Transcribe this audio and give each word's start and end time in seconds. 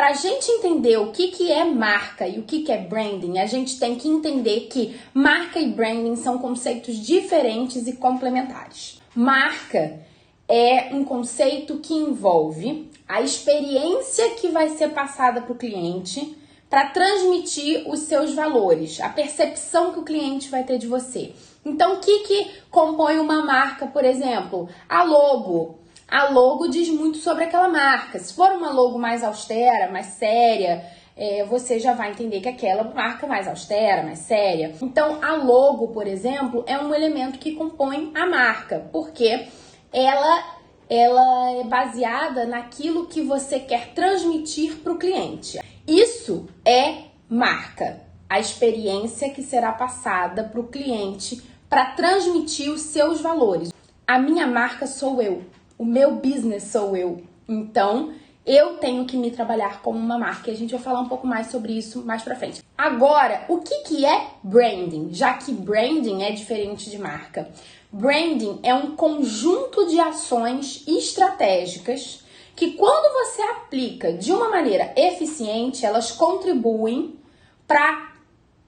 Para 0.00 0.12
a 0.12 0.14
gente 0.14 0.50
entender 0.50 0.96
o 0.96 1.12
que, 1.12 1.28
que 1.28 1.52
é 1.52 1.62
marca 1.62 2.26
e 2.26 2.38
o 2.38 2.42
que, 2.44 2.62
que 2.62 2.72
é 2.72 2.78
branding, 2.78 3.38
a 3.38 3.44
gente 3.44 3.78
tem 3.78 3.96
que 3.96 4.08
entender 4.08 4.60
que 4.60 4.98
marca 5.12 5.60
e 5.60 5.70
branding 5.70 6.16
são 6.16 6.38
conceitos 6.38 6.96
diferentes 6.96 7.86
e 7.86 7.92
complementares. 7.92 8.98
Marca 9.14 10.00
é 10.48 10.88
um 10.94 11.04
conceito 11.04 11.80
que 11.80 11.92
envolve 11.92 12.90
a 13.06 13.20
experiência 13.20 14.30
que 14.36 14.48
vai 14.48 14.70
ser 14.70 14.88
passada 14.88 15.42
para 15.42 15.52
o 15.52 15.58
cliente 15.58 16.34
para 16.70 16.86
transmitir 16.86 17.86
os 17.86 17.98
seus 17.98 18.32
valores, 18.32 19.02
a 19.02 19.10
percepção 19.10 19.92
que 19.92 19.98
o 19.98 20.04
cliente 20.04 20.48
vai 20.48 20.64
ter 20.64 20.78
de 20.78 20.86
você. 20.86 21.34
Então, 21.62 21.96
o 21.96 22.00
que, 22.00 22.20
que 22.20 22.50
compõe 22.70 23.18
uma 23.18 23.44
marca, 23.44 23.86
por 23.86 24.02
exemplo? 24.02 24.66
A 24.88 25.02
logo. 25.02 25.79
A 26.10 26.28
logo 26.28 26.66
diz 26.66 26.88
muito 26.88 27.18
sobre 27.18 27.44
aquela 27.44 27.68
marca. 27.68 28.18
Se 28.18 28.34
for 28.34 28.50
uma 28.50 28.72
logo 28.72 28.98
mais 28.98 29.22
austera, 29.22 29.92
mais 29.92 30.06
séria, 30.06 30.84
é, 31.16 31.44
você 31.44 31.78
já 31.78 31.92
vai 31.92 32.10
entender 32.10 32.40
que 32.40 32.48
aquela 32.48 32.82
marca 32.82 33.28
mais 33.28 33.46
austera, 33.46 34.02
mais 34.02 34.18
séria. 34.18 34.74
Então, 34.82 35.22
a 35.22 35.36
logo, 35.36 35.88
por 35.88 36.08
exemplo, 36.08 36.64
é 36.66 36.76
um 36.76 36.92
elemento 36.92 37.38
que 37.38 37.52
compõe 37.52 38.10
a 38.12 38.26
marca, 38.26 38.88
porque 38.90 39.46
ela 39.92 40.58
ela 40.88 41.52
é 41.52 41.62
baseada 41.62 42.44
naquilo 42.46 43.06
que 43.06 43.22
você 43.22 43.60
quer 43.60 43.94
transmitir 43.94 44.78
para 44.78 44.92
o 44.92 44.98
cliente. 44.98 45.60
Isso 45.86 46.48
é 46.64 47.04
marca, 47.28 48.00
a 48.28 48.40
experiência 48.40 49.30
que 49.30 49.40
será 49.40 49.70
passada 49.70 50.42
para 50.42 50.60
o 50.60 50.66
cliente 50.66 51.40
para 51.68 51.92
transmitir 51.92 52.72
os 52.72 52.80
seus 52.80 53.20
valores. 53.20 53.72
A 54.04 54.18
minha 54.18 54.48
marca 54.48 54.84
sou 54.88 55.22
eu, 55.22 55.44
o 55.80 55.84
meu 55.86 56.16
business 56.16 56.64
sou 56.64 56.94
eu. 56.94 57.22
Então, 57.48 58.12
eu 58.44 58.76
tenho 58.76 59.06
que 59.06 59.16
me 59.16 59.30
trabalhar 59.30 59.80
como 59.80 59.98
uma 59.98 60.18
marca 60.18 60.50
e 60.50 60.52
a 60.52 60.56
gente 60.56 60.72
vai 60.72 60.80
falar 60.80 61.00
um 61.00 61.08
pouco 61.08 61.26
mais 61.26 61.46
sobre 61.46 61.72
isso 61.72 62.04
mais 62.04 62.22
para 62.22 62.36
frente. 62.36 62.62
Agora, 62.76 63.46
o 63.48 63.60
que, 63.60 63.76
que 63.84 64.04
é 64.04 64.26
branding? 64.42 65.08
Já 65.10 65.32
que 65.32 65.50
branding 65.50 66.22
é 66.22 66.32
diferente 66.32 66.90
de 66.90 66.98
marca. 66.98 67.48
Branding 67.90 68.60
é 68.62 68.74
um 68.74 68.94
conjunto 68.94 69.86
de 69.86 69.98
ações 69.98 70.84
estratégicas 70.86 72.24
que, 72.54 72.72
quando 72.72 73.14
você 73.14 73.40
aplica 73.40 74.12
de 74.12 74.32
uma 74.32 74.50
maneira 74.50 74.92
eficiente, 74.94 75.86
elas 75.86 76.12
contribuem 76.12 77.18
para 77.66 78.12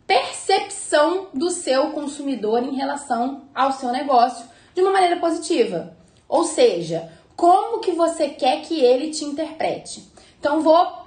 percepção 0.07 1.27
do 1.35 1.51
seu 1.51 1.91
consumidor 1.91 2.63
em 2.63 2.75
relação 2.75 3.43
ao 3.55 3.71
seu 3.71 3.93
negócio 3.93 4.47
de 4.75 4.81
uma 4.81 4.93
maneira 4.93 5.17
positiva. 5.17 6.01
Ou 6.33 6.45
seja, 6.45 7.13
como 7.37 7.81
que 7.81 7.93
você 7.93 8.31
quer 8.31 8.63
que 8.63 8.81
ele 8.81 9.11
te 9.11 9.23
interprete. 9.23 10.11
Então 10.41 10.63
vou 10.63 11.07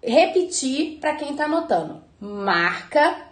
repetir 0.00 0.98
para 1.00 1.16
quem 1.16 1.32
está 1.32 1.46
anotando. 1.46 2.00
Marca 2.20 3.26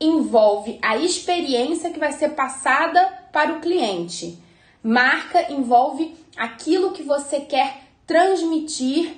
envolve 0.00 0.78
a 0.80 0.96
experiência 0.96 1.90
que 1.90 1.98
vai 1.98 2.12
ser 2.12 2.30
passada 2.30 3.28
para 3.30 3.52
o 3.52 3.60
cliente. 3.60 4.38
Marca 4.82 5.52
envolve 5.52 6.16
aquilo 6.34 6.92
que 6.92 7.02
você 7.02 7.40
quer 7.40 7.82
transmitir 8.06 9.16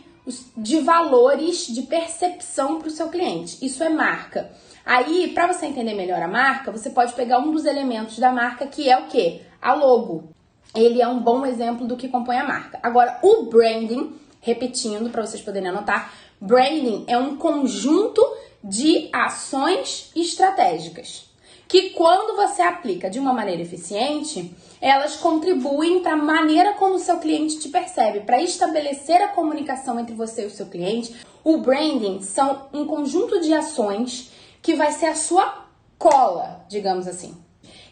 de 0.57 0.81
valores 0.81 1.69
de 1.69 1.83
percepção 1.83 2.81
para 2.81 2.89
o 2.89 2.91
seu 2.91 3.09
cliente. 3.09 3.65
Isso 3.65 3.85
é 3.85 3.89
marca. 3.89 4.51
Aí, 4.85 5.31
para 5.33 5.47
você 5.53 5.67
entender 5.67 5.95
melhor 5.95 6.21
a 6.21 6.27
marca, 6.27 6.73
você 6.73 6.91
pode 6.91 7.13
pegar 7.13 7.39
um 7.39 7.53
dos 7.53 7.67
elementos 7.67 8.19
da 8.19 8.33
marca 8.33 8.67
que 8.67 8.91
é 8.91 8.99
o 8.99 9.07
que? 9.07 9.43
A 9.61 9.75
logo. 9.75 10.42
Ele 10.75 11.03
é 11.03 11.09
um 11.09 11.21
bom 11.21 11.45
exemplo 11.45 11.87
do 11.87 11.97
que 11.97 12.09
compõe 12.09 12.39
a 12.39 12.45
marca. 12.45 12.79
Agora, 12.83 13.19
o 13.23 13.45
branding, 13.45 14.15
repetindo 14.41 15.11
para 15.11 15.25
vocês 15.27 15.43
poderem 15.43 15.69
anotar, 15.69 16.13
branding 16.41 17.05
é 17.07 17.19
um 17.19 17.37
conjunto 17.37 18.23
de 18.65 19.09
ações 19.13 20.11
estratégicas 20.17 21.33
que 21.73 21.89
quando 21.93 22.37
você 22.37 22.61
aplica 22.61 23.09
de 23.09 23.19
uma 23.19 23.33
maneira 23.33 23.63
eficiente, 23.63 24.55
elas 24.79 25.17
contribuem 25.17 26.03
para 26.03 26.13
a 26.13 26.17
maneira 26.17 26.75
como 26.75 26.97
o 26.97 26.99
seu 26.99 27.19
cliente 27.19 27.61
te 27.61 27.71
percebe, 27.71 28.21
para 28.21 28.43
estabelecer 28.43 29.23
a 29.23 29.29
comunicação 29.29 29.99
entre 29.99 30.15
você 30.15 30.43
e 30.43 30.47
o 30.49 30.51
seu 30.51 30.67
cliente. 30.67 31.17
O 31.43 31.63
branding 31.63 32.21
são 32.21 32.67
um 32.75 32.85
conjunto 32.85 33.41
de 33.41 33.55
ações 33.55 34.31
que 34.61 34.75
vai 34.75 34.93
ser 34.93 35.07
a 35.07 35.15
sua 35.15 35.65
cola, 35.99 36.63
digamos 36.69 37.09
assim. 37.09 37.35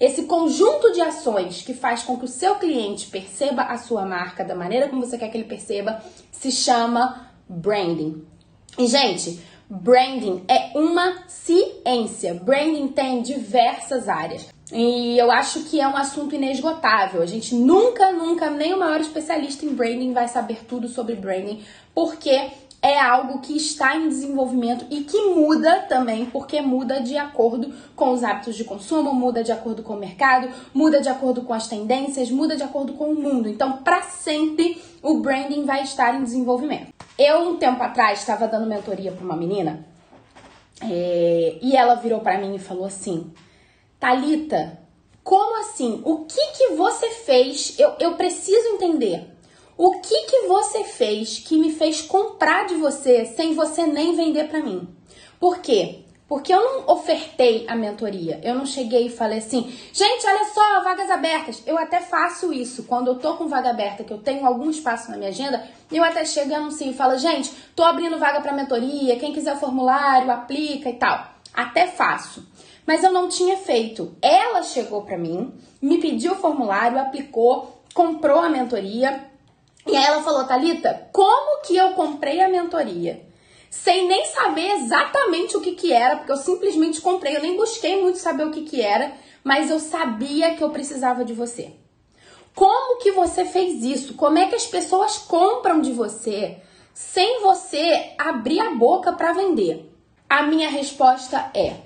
Esse 0.00 0.22
conjunto 0.22 0.92
de 0.92 1.00
ações 1.02 1.62
que 1.62 1.74
faz 1.74 2.02
com 2.02 2.16
que 2.16 2.24
o 2.24 2.28
seu 2.28 2.54
cliente 2.56 3.06
perceba 3.08 3.62
a 3.62 3.76
sua 3.76 4.04
marca 4.06 4.42
da 4.42 4.54
maneira 4.54 4.88
como 4.88 5.04
você 5.04 5.18
quer 5.18 5.28
que 5.28 5.36
ele 5.36 5.44
perceba 5.44 6.02
se 6.32 6.50
chama 6.50 7.30
branding. 7.46 8.24
E, 8.78 8.86
gente, 8.86 9.40
Branding 9.70 10.42
é 10.48 10.76
uma 10.76 11.28
ciência. 11.28 12.34
Branding 12.34 12.88
tem 12.88 13.22
diversas 13.22 14.08
áreas. 14.08 14.48
E 14.72 15.16
eu 15.16 15.30
acho 15.30 15.62
que 15.64 15.80
é 15.80 15.86
um 15.86 15.96
assunto 15.96 16.34
inesgotável. 16.34 17.22
A 17.22 17.26
gente 17.26 17.54
nunca, 17.54 18.10
nunca, 18.10 18.50
nem 18.50 18.74
o 18.74 18.78
maior 18.80 19.00
especialista 19.00 19.64
em 19.64 19.72
branding 19.72 20.12
vai 20.12 20.26
saber 20.26 20.64
tudo 20.64 20.88
sobre 20.88 21.14
branding, 21.14 21.62
porque 21.94 22.50
é 22.82 22.98
algo 22.98 23.40
que 23.40 23.56
está 23.56 23.96
em 23.96 24.08
desenvolvimento 24.08 24.86
e 24.90 25.02
que 25.02 25.20
muda 25.34 25.80
também, 25.82 26.26
porque 26.26 26.62
muda 26.62 27.00
de 27.00 27.16
acordo 27.16 27.74
com 27.94 28.10
os 28.10 28.24
hábitos 28.24 28.56
de 28.56 28.64
consumo, 28.64 29.12
muda 29.12 29.44
de 29.44 29.52
acordo 29.52 29.82
com 29.82 29.94
o 29.94 29.98
mercado, 29.98 30.48
muda 30.72 31.00
de 31.00 31.08
acordo 31.08 31.42
com 31.42 31.52
as 31.52 31.68
tendências, 31.68 32.30
muda 32.30 32.56
de 32.56 32.62
acordo 32.62 32.94
com 32.94 33.12
o 33.12 33.14
mundo. 33.14 33.48
Então, 33.48 33.78
para 33.78 34.02
sempre, 34.02 34.80
o 35.02 35.18
branding 35.20 35.64
vai 35.64 35.82
estar 35.82 36.14
em 36.14 36.22
desenvolvimento. 36.22 36.92
Eu, 37.18 37.50
um 37.50 37.56
tempo 37.56 37.82
atrás, 37.82 38.20
estava 38.20 38.48
dando 38.48 38.66
mentoria 38.66 39.12
para 39.12 39.24
uma 39.24 39.36
menina 39.36 39.84
é, 40.82 41.58
e 41.60 41.76
ela 41.76 41.96
virou 41.96 42.20
para 42.20 42.38
mim 42.38 42.54
e 42.54 42.58
falou 42.58 42.86
assim: 42.86 43.30
Talita, 43.98 44.78
como 45.22 45.60
assim? 45.60 46.00
O 46.04 46.24
que 46.24 46.46
que 46.52 46.68
você 46.74 47.10
fez? 47.10 47.78
Eu, 47.78 47.92
eu 48.00 48.14
preciso 48.14 48.66
entender. 48.68 49.29
O 49.82 49.92
que 49.92 50.24
que 50.24 50.46
você 50.46 50.84
fez 50.84 51.38
que 51.38 51.56
me 51.56 51.72
fez 51.72 52.02
comprar 52.02 52.66
de 52.66 52.74
você 52.74 53.24
sem 53.24 53.54
você 53.54 53.86
nem 53.86 54.14
vender 54.14 54.46
para 54.46 54.60
mim? 54.60 54.86
Por 55.40 55.60
quê? 55.60 56.00
Porque 56.28 56.52
eu 56.52 56.60
não 56.60 56.92
ofertei 56.94 57.64
a 57.66 57.74
mentoria. 57.74 58.38
Eu 58.44 58.54
não 58.54 58.66
cheguei 58.66 59.06
e 59.06 59.10
falei 59.10 59.38
assim, 59.38 59.74
gente, 59.90 60.26
olha 60.26 60.44
só, 60.52 60.84
vagas 60.84 61.10
abertas. 61.10 61.62
Eu 61.66 61.78
até 61.78 61.98
faço 61.98 62.52
isso. 62.52 62.82
Quando 62.82 63.06
eu 63.06 63.18
tô 63.18 63.38
com 63.38 63.48
vaga 63.48 63.70
aberta, 63.70 64.04
que 64.04 64.12
eu 64.12 64.18
tenho 64.18 64.44
algum 64.44 64.68
espaço 64.68 65.10
na 65.10 65.16
minha 65.16 65.30
agenda, 65.30 65.66
eu 65.90 66.04
até 66.04 66.26
chego 66.26 66.50
e 66.50 66.54
anuncio 66.54 66.90
e 66.90 66.92
falo, 66.92 67.16
gente, 67.16 67.50
tô 67.74 67.82
abrindo 67.82 68.18
vaga 68.18 68.42
para 68.42 68.52
mentoria, 68.52 69.18
quem 69.18 69.32
quiser 69.32 69.54
o 69.54 69.60
formulário, 69.60 70.30
aplica 70.30 70.90
e 70.90 70.96
tal. 70.98 71.26
Até 71.54 71.86
faço. 71.86 72.46
Mas 72.86 73.02
eu 73.02 73.10
não 73.10 73.28
tinha 73.28 73.56
feito. 73.56 74.14
Ela 74.20 74.62
chegou 74.62 75.04
para 75.04 75.16
mim, 75.16 75.54
me 75.80 75.96
pediu 75.96 76.32
o 76.32 76.36
formulário, 76.36 76.98
aplicou, 76.98 77.82
comprou 77.94 78.40
a 78.40 78.50
mentoria 78.50 79.29
e 79.86 79.96
aí 79.96 80.04
ela 80.04 80.22
falou, 80.22 80.44
Talita, 80.44 81.08
como 81.12 81.62
que 81.62 81.76
eu 81.76 81.92
comprei 81.92 82.40
a 82.40 82.48
mentoria? 82.48 83.26
Sem 83.70 84.08
nem 84.08 84.26
saber 84.26 84.72
exatamente 84.72 85.56
o 85.56 85.60
que 85.60 85.72
que 85.72 85.92
era, 85.92 86.16
porque 86.16 86.32
eu 86.32 86.36
simplesmente 86.36 87.00
comprei, 87.00 87.36
eu 87.36 87.42
nem 87.42 87.56
busquei 87.56 88.00
muito 88.00 88.18
saber 88.18 88.46
o 88.46 88.50
que 88.50 88.62
que 88.62 88.80
era, 88.80 89.12
mas 89.44 89.70
eu 89.70 89.78
sabia 89.78 90.54
que 90.54 90.62
eu 90.62 90.70
precisava 90.70 91.24
de 91.24 91.32
você. 91.32 91.72
Como 92.54 93.00
que 93.00 93.12
você 93.12 93.44
fez 93.44 93.82
isso? 93.84 94.14
Como 94.14 94.38
é 94.38 94.48
que 94.48 94.56
as 94.56 94.66
pessoas 94.66 95.18
compram 95.18 95.80
de 95.80 95.92
você 95.92 96.60
sem 96.92 97.40
você 97.40 98.12
abrir 98.18 98.60
a 98.60 98.74
boca 98.74 99.12
para 99.12 99.32
vender? 99.32 99.90
A 100.28 100.42
minha 100.42 100.68
resposta 100.68 101.50
é: 101.54 101.76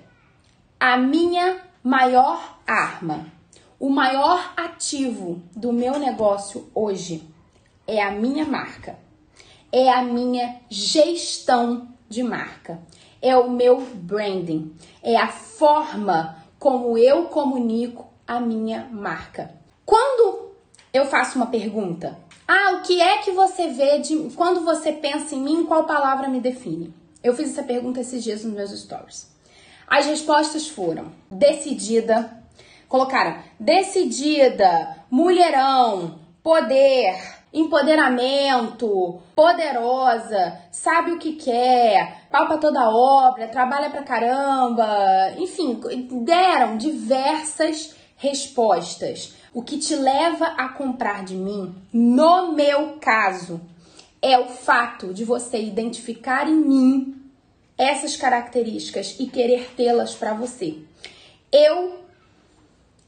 a 0.80 0.96
minha 0.96 1.60
maior 1.82 2.58
arma, 2.66 3.26
o 3.78 3.90
maior 3.90 4.54
ativo 4.56 5.42
do 5.54 5.70
meu 5.70 5.98
negócio 5.98 6.70
hoje 6.74 7.33
é 7.86 8.02
a 8.02 8.10
minha 8.10 8.44
marca, 8.44 8.98
é 9.72 9.90
a 9.90 10.02
minha 10.02 10.60
gestão 10.68 11.88
de 12.08 12.22
marca, 12.22 12.80
é 13.20 13.36
o 13.36 13.50
meu 13.50 13.80
branding, 13.80 14.74
é 15.02 15.16
a 15.16 15.28
forma 15.28 16.36
como 16.58 16.96
eu 16.96 17.24
comunico 17.24 18.06
a 18.26 18.40
minha 18.40 18.88
marca. 18.90 19.54
Quando 19.84 20.50
eu 20.92 21.06
faço 21.06 21.36
uma 21.36 21.46
pergunta, 21.46 22.18
ah, 22.46 22.78
o 22.78 22.82
que 22.82 23.00
é 23.00 23.18
que 23.18 23.32
você 23.32 23.68
vê 23.68 23.98
de 23.98 24.16
quando 24.36 24.64
você 24.64 24.92
pensa 24.92 25.34
em 25.34 25.40
mim, 25.40 25.64
qual 25.64 25.84
palavra 25.84 26.28
me 26.28 26.40
define? 26.40 26.92
Eu 27.22 27.34
fiz 27.34 27.50
essa 27.50 27.62
pergunta 27.62 28.00
esses 28.00 28.22
dias 28.22 28.44
nos 28.44 28.54
meus 28.54 28.70
stories. 28.70 29.32
As 29.86 30.06
respostas 30.06 30.68
foram 30.68 31.12
decidida, 31.30 32.42
colocaram 32.88 33.42
decidida, 33.58 34.96
mulherão, 35.10 36.18
poder, 36.44 37.18
empoderamento, 37.54 39.18
poderosa, 39.34 40.60
sabe 40.70 41.12
o 41.12 41.18
que 41.18 41.36
quer, 41.36 42.26
palpa 42.30 42.58
toda 42.58 42.90
obra, 42.90 43.48
trabalha 43.48 43.88
pra 43.88 44.02
caramba, 44.02 45.32
enfim, 45.38 45.80
deram 46.22 46.76
diversas 46.76 47.96
respostas. 48.18 49.34
O 49.54 49.62
que 49.62 49.78
te 49.78 49.96
leva 49.96 50.48
a 50.48 50.68
comprar 50.68 51.24
de 51.24 51.34
mim, 51.34 51.74
no 51.90 52.52
meu 52.52 52.98
caso, 53.00 53.58
é 54.20 54.38
o 54.38 54.46
fato 54.46 55.14
de 55.14 55.24
você 55.24 55.58
identificar 55.62 56.46
em 56.46 56.56
mim 56.56 57.22
essas 57.78 58.16
características 58.16 59.16
e 59.18 59.26
querer 59.26 59.72
tê-las 59.74 60.14
para 60.14 60.34
você. 60.34 60.76
Eu 61.50 62.03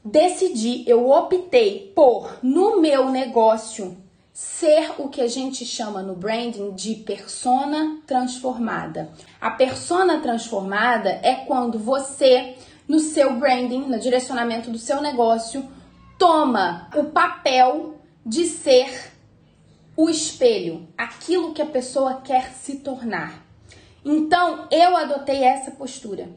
decidi, 0.07 0.83
eu 0.87 1.09
optei 1.09 1.91
por 1.95 2.37
no 2.41 2.81
meu 2.81 3.09
negócio 3.09 3.97
ser 4.33 4.93
o 4.99 5.09
que 5.09 5.21
a 5.21 5.27
gente 5.27 5.65
chama 5.65 6.03
no 6.03 6.15
branding 6.15 6.71
de 6.71 6.95
persona 6.95 8.01
transformada. 8.05 9.09
A 9.41 9.49
persona 9.49 10.19
transformada 10.19 11.09
é 11.23 11.35
quando 11.35 11.79
você 11.79 12.55
no 12.87 12.99
seu 12.99 13.33
branding, 13.33 13.81
no 13.81 13.99
direcionamento 13.99 14.71
do 14.71 14.77
seu 14.77 15.01
negócio, 15.01 15.67
toma 16.17 16.87
o 16.95 17.05
papel 17.05 17.95
de 18.25 18.45
ser 18.45 19.11
o 19.95 20.09
espelho, 20.09 20.87
aquilo 20.97 21.53
que 21.53 21.61
a 21.61 21.65
pessoa 21.65 22.21
quer 22.23 22.51
se 22.51 22.77
tornar. 22.77 23.43
Então, 24.05 24.67
eu 24.71 24.95
adotei 24.95 25.43
essa 25.43 25.71
postura. 25.71 26.29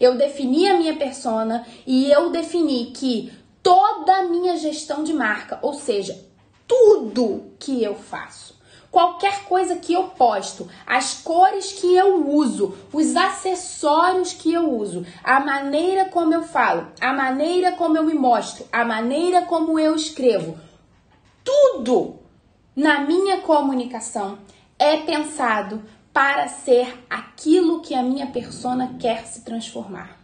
Eu 0.00 0.16
defini 0.16 0.68
a 0.68 0.76
minha 0.76 0.96
persona 0.96 1.66
e 1.86 2.10
eu 2.10 2.30
defini 2.30 2.86
que 2.86 3.32
toda 3.62 4.14
a 4.16 4.24
minha 4.24 4.56
gestão 4.56 5.02
de 5.02 5.12
marca, 5.12 5.58
ou 5.62 5.74
seja, 5.74 6.18
tudo 6.66 7.52
que 7.58 7.82
eu 7.82 7.94
faço, 7.94 8.54
qualquer 8.90 9.44
coisa 9.44 9.76
que 9.76 9.92
eu 9.92 10.04
posto, 10.04 10.68
as 10.86 11.14
cores 11.14 11.72
que 11.72 11.94
eu 11.94 12.28
uso, 12.28 12.76
os 12.92 13.16
acessórios 13.16 14.32
que 14.32 14.52
eu 14.52 14.70
uso, 14.70 15.04
a 15.22 15.40
maneira 15.40 16.04
como 16.04 16.32
eu 16.32 16.42
falo, 16.42 16.88
a 17.00 17.12
maneira 17.12 17.72
como 17.72 17.96
eu 17.96 18.04
me 18.04 18.14
mostro, 18.14 18.66
a 18.70 18.84
maneira 18.84 19.42
como 19.42 19.80
eu 19.80 19.96
escrevo, 19.96 20.58
tudo 21.42 22.20
na 22.76 23.00
minha 23.00 23.38
comunicação 23.38 24.38
é 24.78 24.98
pensado 24.98 25.82
para 26.14 26.46
ser 26.46 27.04
aquilo 27.10 27.80
que 27.80 27.92
a 27.92 28.02
minha 28.02 28.28
persona 28.28 28.94
quer 29.00 29.26
se 29.26 29.40
transformar. 29.40 30.16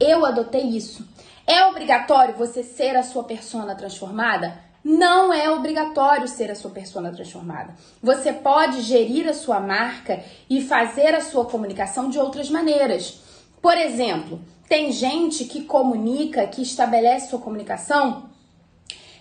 Eu 0.00 0.24
adotei 0.24 0.62
isso. 0.62 1.06
É 1.46 1.66
obrigatório 1.66 2.34
você 2.34 2.62
ser 2.62 2.96
a 2.96 3.02
sua 3.02 3.22
persona 3.24 3.74
transformada? 3.74 4.58
Não 4.82 5.30
é 5.30 5.50
obrigatório 5.50 6.26
ser 6.26 6.50
a 6.50 6.54
sua 6.54 6.70
persona 6.70 7.12
transformada. 7.12 7.74
Você 8.02 8.32
pode 8.32 8.80
gerir 8.80 9.28
a 9.28 9.34
sua 9.34 9.60
marca 9.60 10.24
e 10.48 10.62
fazer 10.62 11.14
a 11.14 11.20
sua 11.20 11.44
comunicação 11.44 12.08
de 12.08 12.18
outras 12.18 12.48
maneiras. 12.48 13.20
Por 13.60 13.76
exemplo, 13.76 14.40
tem 14.66 14.90
gente 14.90 15.44
que 15.44 15.64
comunica, 15.64 16.46
que 16.46 16.62
estabelece 16.62 17.28
sua 17.28 17.40
comunicação 17.40 18.30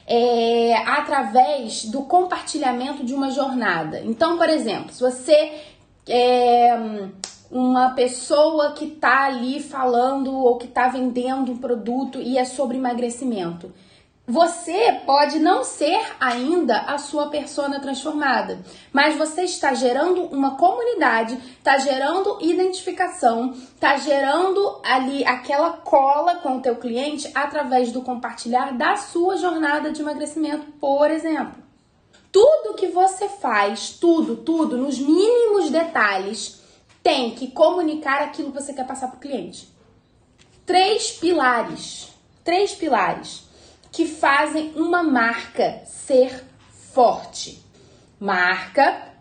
é, 0.08 0.78
através 0.88 1.84
do 1.86 2.04
compartilhamento 2.04 3.04
de 3.04 3.14
uma 3.14 3.32
jornada. 3.32 4.00
Então, 4.06 4.38
por 4.38 4.48
exemplo, 4.48 4.94
se 4.94 5.02
você 5.02 5.62
é 6.10 7.10
uma 7.52 7.92
pessoa 7.92 8.74
que 8.74 8.86
está 8.86 9.26
ali 9.26 9.62
falando 9.62 10.34
ou 10.36 10.58
que 10.58 10.68
está 10.68 10.88
vendendo 10.88 11.52
um 11.52 11.58
produto 11.58 12.20
e 12.20 12.38
é 12.38 12.46
sobre 12.46 12.78
emagrecimento. 12.78 13.72
Você 14.28 15.02
pode 15.08 15.40
não 15.40 15.64
ser 15.64 16.00
ainda 16.20 16.82
a 16.82 17.00
sua 17.00 17.30
persona 17.30 17.80
transformada, 17.80 18.60
mas 18.94 19.18
você 19.18 19.42
está 19.42 19.74
gerando 19.74 20.22
uma 20.26 20.56
comunidade, 20.56 21.36
está 21.58 21.80
gerando 21.80 22.38
identificação, 22.40 23.50
está 23.54 23.98
gerando 23.98 24.80
ali 24.86 25.26
aquela 25.26 25.72
cola 25.72 26.36
com 26.36 26.58
o 26.58 26.62
teu 26.62 26.76
cliente 26.76 27.32
através 27.34 27.92
do 27.92 28.04
compartilhar 28.04 28.78
da 28.78 28.98
sua 28.98 29.36
jornada 29.36 29.92
de 29.92 30.04
emagrecimento, 30.04 30.68
por 30.80 31.10
exemplo. 31.10 31.69
Tudo 32.32 32.76
que 32.76 32.88
você 32.88 33.28
faz, 33.28 33.92
tudo, 33.92 34.38
tudo, 34.38 34.78
nos 34.78 35.00
mínimos 35.00 35.70
detalhes, 35.70 36.62
tem 37.02 37.32
que 37.32 37.48
comunicar 37.48 38.22
aquilo 38.22 38.52
que 38.52 38.62
você 38.62 38.74
quer 38.74 38.86
passar 38.86 39.08
para 39.08 39.18
o 39.18 39.20
cliente. 39.20 39.68
Três 40.66 41.12
pilares. 41.12 42.10
Três 42.44 42.74
pilares 42.74 43.50
que 43.92 44.06
fazem 44.06 44.74
uma 44.76 45.04
marca 45.04 45.82
ser 45.86 46.46
forte: 46.94 47.64
marca, 48.20 49.14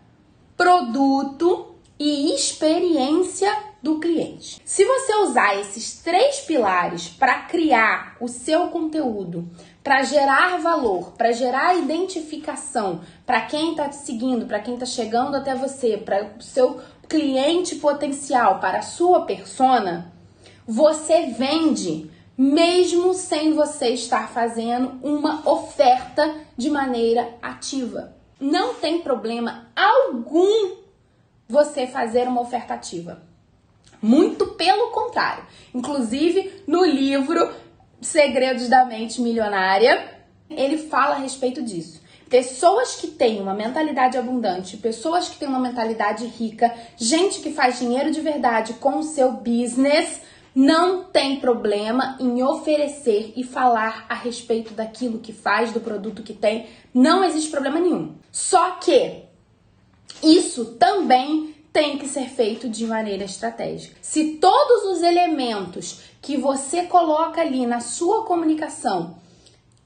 produto 0.55 1.75
e 1.97 2.33
experiência 2.33 3.69
do 3.81 3.99
cliente. 3.99 4.61
Se 4.65 4.83
você 4.83 5.15
usar 5.15 5.57
esses 5.59 6.01
três 6.01 6.41
pilares 6.41 7.07
para 7.07 7.43
criar 7.43 8.17
o 8.19 8.27
seu 8.27 8.67
conteúdo, 8.67 9.47
para 9.89 10.03
gerar 10.03 10.59
valor, 10.59 11.13
para 11.17 11.31
gerar 11.31 11.75
identificação 11.75 13.01
para 13.25 13.41
quem 13.41 13.71
está 13.71 13.89
te 13.89 13.95
seguindo, 13.95 14.45
para 14.45 14.59
quem 14.59 14.75
está 14.75 14.85
chegando 14.85 15.35
até 15.35 15.55
você, 15.55 15.97
para 15.97 16.31
o 16.37 16.43
seu 16.43 16.79
cliente 17.07 17.73
potencial, 17.77 18.59
para 18.59 18.77
a 18.77 18.83
sua 18.83 19.25
persona, 19.25 20.13
você 20.63 21.33
vende 21.35 22.07
mesmo 22.37 23.15
sem 23.15 23.53
você 23.53 23.87
estar 23.87 24.29
fazendo 24.29 24.99
uma 25.01 25.41
oferta 25.49 26.35
de 26.55 26.69
maneira 26.69 27.27
ativa. 27.41 28.13
Não 28.39 28.75
tem 28.75 29.01
problema 29.01 29.69
algum 29.75 30.75
você 31.47 31.87
fazer 31.87 32.27
uma 32.27 32.41
oferta 32.41 32.75
ativa. 32.75 33.23
Muito 33.99 34.49
pelo 34.49 34.91
contrário. 34.91 35.43
Inclusive, 35.73 36.63
no 36.67 36.85
livro 36.85 37.49
Segredos 38.01 38.69
da 38.69 38.85
Mente 38.85 39.21
Milionária, 39.21 40.09
ele 40.49 40.77
fala 40.77 41.15
a 41.15 41.19
respeito 41.19 41.61
disso. 41.61 42.01
Pessoas 42.29 42.95
que 42.95 43.07
têm 43.07 43.41
uma 43.41 43.53
mentalidade 43.53 44.17
abundante, 44.17 44.77
pessoas 44.77 45.27
que 45.27 45.37
têm 45.37 45.47
uma 45.47 45.59
mentalidade 45.59 46.25
rica, 46.25 46.73
gente 46.95 47.39
que 47.39 47.51
faz 47.51 47.79
dinheiro 47.79 48.11
de 48.11 48.21
verdade 48.21 48.73
com 48.73 48.99
o 48.99 49.03
seu 49.03 49.31
business, 49.31 50.21
não 50.53 51.03
tem 51.03 51.39
problema 51.39 52.17
em 52.19 52.43
oferecer 52.43 53.33
e 53.35 53.43
falar 53.43 54.05
a 54.07 54.13
respeito 54.13 54.73
daquilo 54.73 55.19
que 55.19 55.33
faz, 55.33 55.71
do 55.71 55.79
produto 55.79 56.23
que 56.23 56.33
tem. 56.33 56.67
Não 56.93 57.23
existe 57.23 57.49
problema 57.49 57.79
nenhum. 57.79 58.15
Só 58.31 58.71
que 58.71 59.23
isso 60.21 60.73
também 60.75 61.55
tem 61.71 61.97
que 61.97 62.07
ser 62.07 62.29
feito 62.29 62.67
de 62.67 62.85
maneira 62.85 63.23
estratégica. 63.23 63.95
Se 64.01 64.37
todos 64.37 64.97
os 64.97 65.03
elementos 65.03 66.01
que 66.21 66.37
você 66.37 66.83
coloca 66.83 67.41
ali 67.41 67.65
na 67.65 67.79
sua 67.79 68.25
comunicação, 68.25 69.17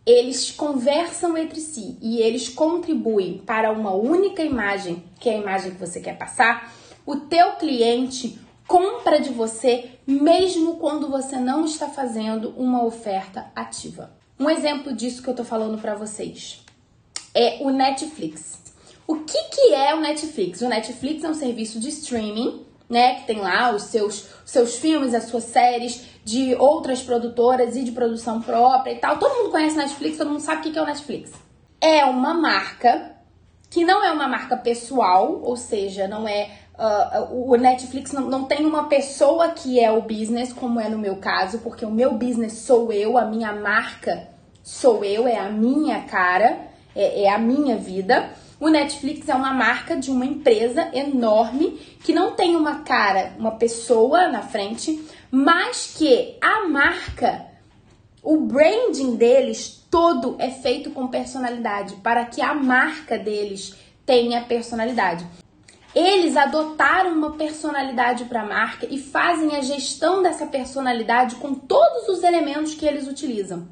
eles 0.06 0.52
conversam 0.52 1.38
entre 1.38 1.62
si 1.62 1.98
e 2.02 2.20
eles 2.20 2.50
contribuem 2.50 3.38
para 3.38 3.72
uma 3.72 3.94
única 3.94 4.44
imagem, 4.44 5.04
que 5.20 5.30
é 5.30 5.36
a 5.36 5.38
imagem 5.38 5.72
que 5.72 5.80
você 5.80 6.00
quer 6.00 6.18
passar, 6.18 6.74
o 7.06 7.16
teu 7.16 7.54
cliente 7.54 8.40
compra 8.68 9.20
de 9.20 9.30
você 9.30 9.92
mesmo 10.06 10.78
quando 10.78 11.10
você 11.10 11.38
não 11.38 11.66
está 11.66 11.88
fazendo 11.90 12.50
uma 12.58 12.84
oferta 12.84 13.52
ativa. 13.56 14.12
Um 14.40 14.50
exemplo 14.50 14.94
disso 14.94 15.22
que 15.22 15.30
eu 15.30 15.36
tô 15.36 15.44
falando 15.44 15.80
para 15.80 15.96
vocês 15.96 16.64
é 17.34 17.60
o 17.62 17.70
Netflix. 17.70 18.63
O 19.06 19.16
que, 19.16 19.44
que 19.50 19.74
é 19.74 19.94
o 19.94 20.00
Netflix? 20.00 20.62
O 20.62 20.70
Netflix 20.70 21.24
é 21.24 21.30
um 21.30 21.34
serviço 21.34 21.80
de 21.80 21.90
streaming, 21.90 22.66
né? 22.90 23.16
Que 23.16 23.28
tem 23.28 23.40
lá 23.40 23.74
os 23.76 23.84
seus, 23.84 24.28
seus 24.46 24.78
filmes, 24.78 25.14
as 25.14 25.26
suas 25.26 25.44
séries 25.44 26.06
de 26.24 26.56
outras 26.56 27.02
produtoras 27.02 27.76
e 27.76 27.84
de 27.84 27.92
produção 27.92 28.42
própria 28.42 28.94
e 28.94 28.98
tal. 28.98 29.18
Todo 29.18 29.36
mundo 29.36 29.52
conhece 29.52 29.76
Netflix, 29.76 30.18
todo 30.18 30.30
mundo 30.30 30.42
sabe 30.42 30.62
o 30.62 30.64
que, 30.64 30.72
que 30.72 30.80
é 30.80 30.82
o 30.82 30.86
Netflix. 30.86 31.32
É 31.82 32.06
uma 32.06 32.34
marca 32.34 33.12
que 33.70 33.84
não 33.84 34.04
é 34.04 34.12
uma 34.12 34.28
marca 34.28 34.56
pessoal, 34.56 35.42
ou 35.44 35.58
seja, 35.58 36.08
não 36.08 36.28
é 36.28 36.50
Uh, 36.74 37.52
o 37.52 37.56
Netflix 37.56 38.12
não, 38.12 38.24
não 38.24 38.46
tem 38.46 38.66
uma 38.66 38.86
pessoa 38.86 39.50
que 39.50 39.80
é 39.80 39.92
o 39.92 40.02
business, 40.02 40.52
como 40.52 40.80
é 40.80 40.90
no 40.90 40.98
meu 40.98 41.18
caso, 41.18 41.60
porque 41.60 41.86
o 41.86 41.92
meu 41.92 42.16
business 42.16 42.54
sou 42.54 42.92
eu, 42.92 43.16
a 43.16 43.26
minha 43.26 43.54
marca 43.54 44.28
sou 44.64 45.06
eu, 45.06 45.28
é 45.28 45.38
a 45.38 45.50
minha 45.50 46.02
cara, 46.02 46.68
é, 46.96 47.26
é 47.26 47.30
a 47.30 47.38
minha 47.38 47.78
vida. 47.78 48.32
O 48.64 48.70
Netflix 48.70 49.28
é 49.28 49.36
uma 49.36 49.54
marca 49.54 49.98
de 49.98 50.10
uma 50.10 50.26
empresa 50.26 50.90
enorme 50.94 51.78
que 52.02 52.14
não 52.14 52.32
tem 52.32 52.56
uma 52.56 52.76
cara, 52.76 53.34
uma 53.38 53.52
pessoa 53.52 54.30
na 54.30 54.42
frente, 54.42 55.06
mas 55.30 55.94
que 55.98 56.38
a 56.40 56.66
marca, 56.70 57.46
o 58.24 58.38
branding 58.38 59.18
deles 59.18 59.86
todo 59.92 60.38
é 60.40 60.50
feito 60.50 60.92
com 60.92 61.10
personalidade, 61.10 61.96
para 61.98 62.24
que 62.24 62.42
a 62.42 62.54
marca 62.54 63.20
deles 63.20 63.76
tenha 64.06 64.40
personalidade. 64.44 65.28
Eles 65.94 66.38
adotaram 66.38 67.12
uma 67.12 67.34
personalidade 67.34 68.24
para 68.24 68.44
a 68.44 68.48
marca 68.48 68.88
e 68.90 68.98
fazem 68.98 69.58
a 69.58 69.62
gestão 69.62 70.24
dessa 70.24 70.48
personalidade 70.48 71.36
com 71.36 71.54
todos 71.54 72.08
os 72.08 72.24
elementos 72.24 72.74
que 72.74 72.86
eles 72.86 73.10
utilizam. 73.10 73.68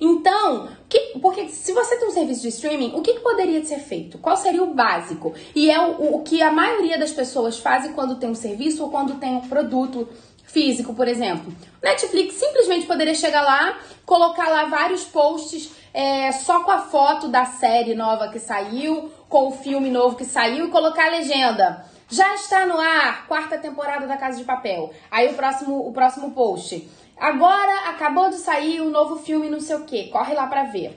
Então, 0.00 0.68
que, 0.88 1.18
porque 1.20 1.48
se 1.48 1.72
você 1.72 1.96
tem 1.96 2.08
um 2.08 2.12
serviço 2.12 2.42
de 2.42 2.48
streaming, 2.48 2.92
o 2.94 3.02
que, 3.02 3.14
que 3.14 3.20
poderia 3.20 3.64
ser 3.64 3.78
feito? 3.78 4.18
Qual 4.18 4.36
seria 4.36 4.62
o 4.62 4.74
básico? 4.74 5.34
E 5.54 5.70
é 5.70 5.80
o, 5.80 6.16
o 6.16 6.22
que 6.22 6.42
a 6.42 6.52
maioria 6.52 6.98
das 6.98 7.12
pessoas 7.12 7.58
fazem 7.58 7.92
quando 7.92 8.16
tem 8.16 8.30
um 8.30 8.34
serviço 8.34 8.82
ou 8.82 8.90
quando 8.90 9.14
tem 9.14 9.36
um 9.36 9.48
produto 9.48 10.08
físico, 10.44 10.94
por 10.94 11.08
exemplo. 11.08 11.52
Netflix 11.82 12.34
simplesmente 12.34 12.86
poderia 12.86 13.14
chegar 13.14 13.42
lá, 13.42 13.78
colocar 14.04 14.48
lá 14.48 14.66
vários 14.66 15.04
posts 15.04 15.70
é, 15.92 16.30
só 16.32 16.62
com 16.62 16.70
a 16.70 16.82
foto 16.82 17.28
da 17.28 17.44
série 17.44 17.94
nova 17.94 18.28
que 18.28 18.38
saiu, 18.38 19.10
com 19.28 19.48
o 19.48 19.52
filme 19.52 19.90
novo 19.90 20.16
que 20.16 20.24
saiu 20.24 20.66
e 20.66 20.70
colocar 20.70 21.06
a 21.06 21.10
legenda. 21.10 21.84
Já 22.08 22.34
está 22.34 22.66
no 22.66 22.78
ar, 22.78 23.26
quarta 23.26 23.58
temporada 23.58 24.06
da 24.06 24.16
Casa 24.16 24.38
de 24.38 24.44
Papel. 24.44 24.92
Aí 25.10 25.28
o 25.28 25.34
próximo, 25.34 25.88
o 25.88 25.92
próximo 25.92 26.30
post. 26.30 26.88
Agora 27.16 27.88
acabou 27.88 28.30
de 28.30 28.36
sair 28.36 28.80
um 28.80 28.90
novo 28.90 29.16
filme, 29.16 29.50
não 29.50 29.60
sei 29.60 29.76
o 29.76 29.84
que, 29.84 30.08
corre 30.08 30.34
lá 30.34 30.46
para 30.46 30.64
ver. 30.64 30.94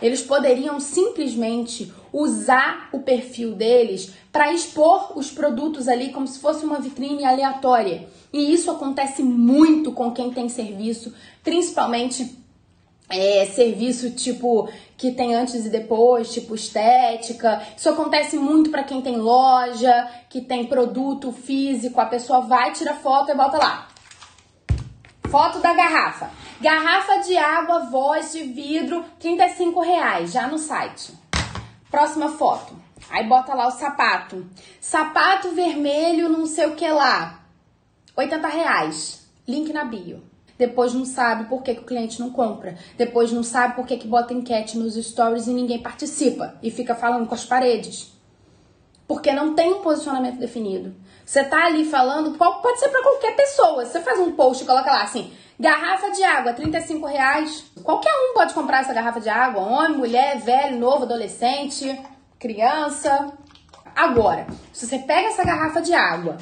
Eles 0.00 0.22
poderiam 0.22 0.78
simplesmente 0.78 1.92
usar 2.12 2.88
o 2.92 3.00
perfil 3.00 3.54
deles 3.54 4.12
para 4.30 4.52
expor 4.52 5.16
os 5.16 5.30
produtos 5.30 5.88
ali 5.88 6.12
como 6.12 6.26
se 6.26 6.38
fosse 6.38 6.64
uma 6.64 6.80
vitrine 6.80 7.24
aleatória. 7.24 8.08
E 8.32 8.52
isso 8.52 8.70
acontece 8.70 9.22
muito 9.22 9.92
com 9.92 10.12
quem 10.12 10.30
tem 10.30 10.48
serviço, 10.48 11.12
principalmente 11.42 12.36
é, 13.08 13.44
serviço 13.46 14.10
tipo 14.10 14.68
que 15.02 15.10
tem 15.10 15.34
antes 15.34 15.66
e 15.66 15.68
depois, 15.68 16.32
tipo 16.32 16.54
estética. 16.54 17.60
Isso 17.76 17.88
acontece 17.88 18.36
muito 18.36 18.70
para 18.70 18.84
quem 18.84 19.02
tem 19.02 19.16
loja, 19.16 20.08
que 20.30 20.40
tem 20.40 20.64
produto 20.64 21.32
físico. 21.32 22.00
A 22.00 22.06
pessoa 22.06 22.42
vai, 22.42 22.70
tira 22.70 22.94
foto 22.94 23.32
e 23.32 23.34
bota 23.34 23.58
lá. 23.58 23.88
Foto 25.28 25.58
da 25.58 25.74
garrafa. 25.74 26.30
Garrafa 26.60 27.16
de 27.22 27.36
água, 27.36 27.80
voz 27.86 28.30
de 28.30 28.44
vidro, 28.44 29.04
35 29.18 29.80
reais, 29.80 30.30
já 30.30 30.46
no 30.46 30.56
site. 30.56 31.12
Próxima 31.90 32.28
foto. 32.28 32.80
Aí 33.10 33.26
bota 33.26 33.54
lá 33.54 33.66
o 33.66 33.72
sapato. 33.72 34.46
Sapato 34.80 35.50
vermelho, 35.50 36.28
não 36.28 36.46
sei 36.46 36.66
o 36.66 36.76
que 36.76 36.88
lá. 36.88 37.40
80 38.16 38.46
reais. 38.46 39.26
Link 39.48 39.72
na 39.72 39.84
bio. 39.84 40.22
Depois 40.62 40.94
não 40.94 41.04
sabe 41.04 41.48
por 41.48 41.60
que, 41.60 41.74
que 41.74 41.80
o 41.80 41.84
cliente 41.84 42.20
não 42.20 42.30
compra. 42.30 42.78
Depois 42.96 43.32
não 43.32 43.42
sabe 43.42 43.74
por 43.74 43.84
que, 43.84 43.96
que 43.96 44.06
bota 44.06 44.32
enquete 44.32 44.78
nos 44.78 44.94
stories 44.94 45.48
e 45.48 45.52
ninguém 45.52 45.80
participa. 45.82 46.54
E 46.62 46.70
fica 46.70 46.94
falando 46.94 47.26
com 47.26 47.34
as 47.34 47.44
paredes. 47.44 48.12
Porque 49.08 49.32
não 49.32 49.56
tem 49.56 49.72
um 49.74 49.80
posicionamento 49.80 50.38
definido. 50.38 50.94
Você 51.26 51.42
tá 51.42 51.66
ali 51.66 51.84
falando, 51.84 52.38
pode 52.38 52.78
ser 52.78 52.90
para 52.90 53.02
qualquer 53.02 53.34
pessoa. 53.34 53.84
Você 53.84 54.00
faz 54.02 54.20
um 54.20 54.36
post 54.36 54.62
e 54.62 54.66
coloca 54.68 54.88
lá 54.88 55.02
assim, 55.02 55.32
garrafa 55.58 56.12
de 56.12 56.22
água, 56.22 56.52
35 56.52 57.06
reais. 57.08 57.64
Qualquer 57.82 58.12
um 58.12 58.32
pode 58.32 58.54
comprar 58.54 58.82
essa 58.82 58.94
garrafa 58.94 59.20
de 59.20 59.28
água. 59.28 59.62
Homem, 59.62 59.98
mulher, 59.98 60.38
velho, 60.38 60.78
novo, 60.78 61.02
adolescente, 61.02 62.00
criança. 62.38 63.32
Agora, 63.96 64.46
se 64.72 64.86
você 64.86 65.00
pega 65.00 65.26
essa 65.26 65.44
garrafa 65.44 65.82
de 65.82 65.92
água 65.92 66.38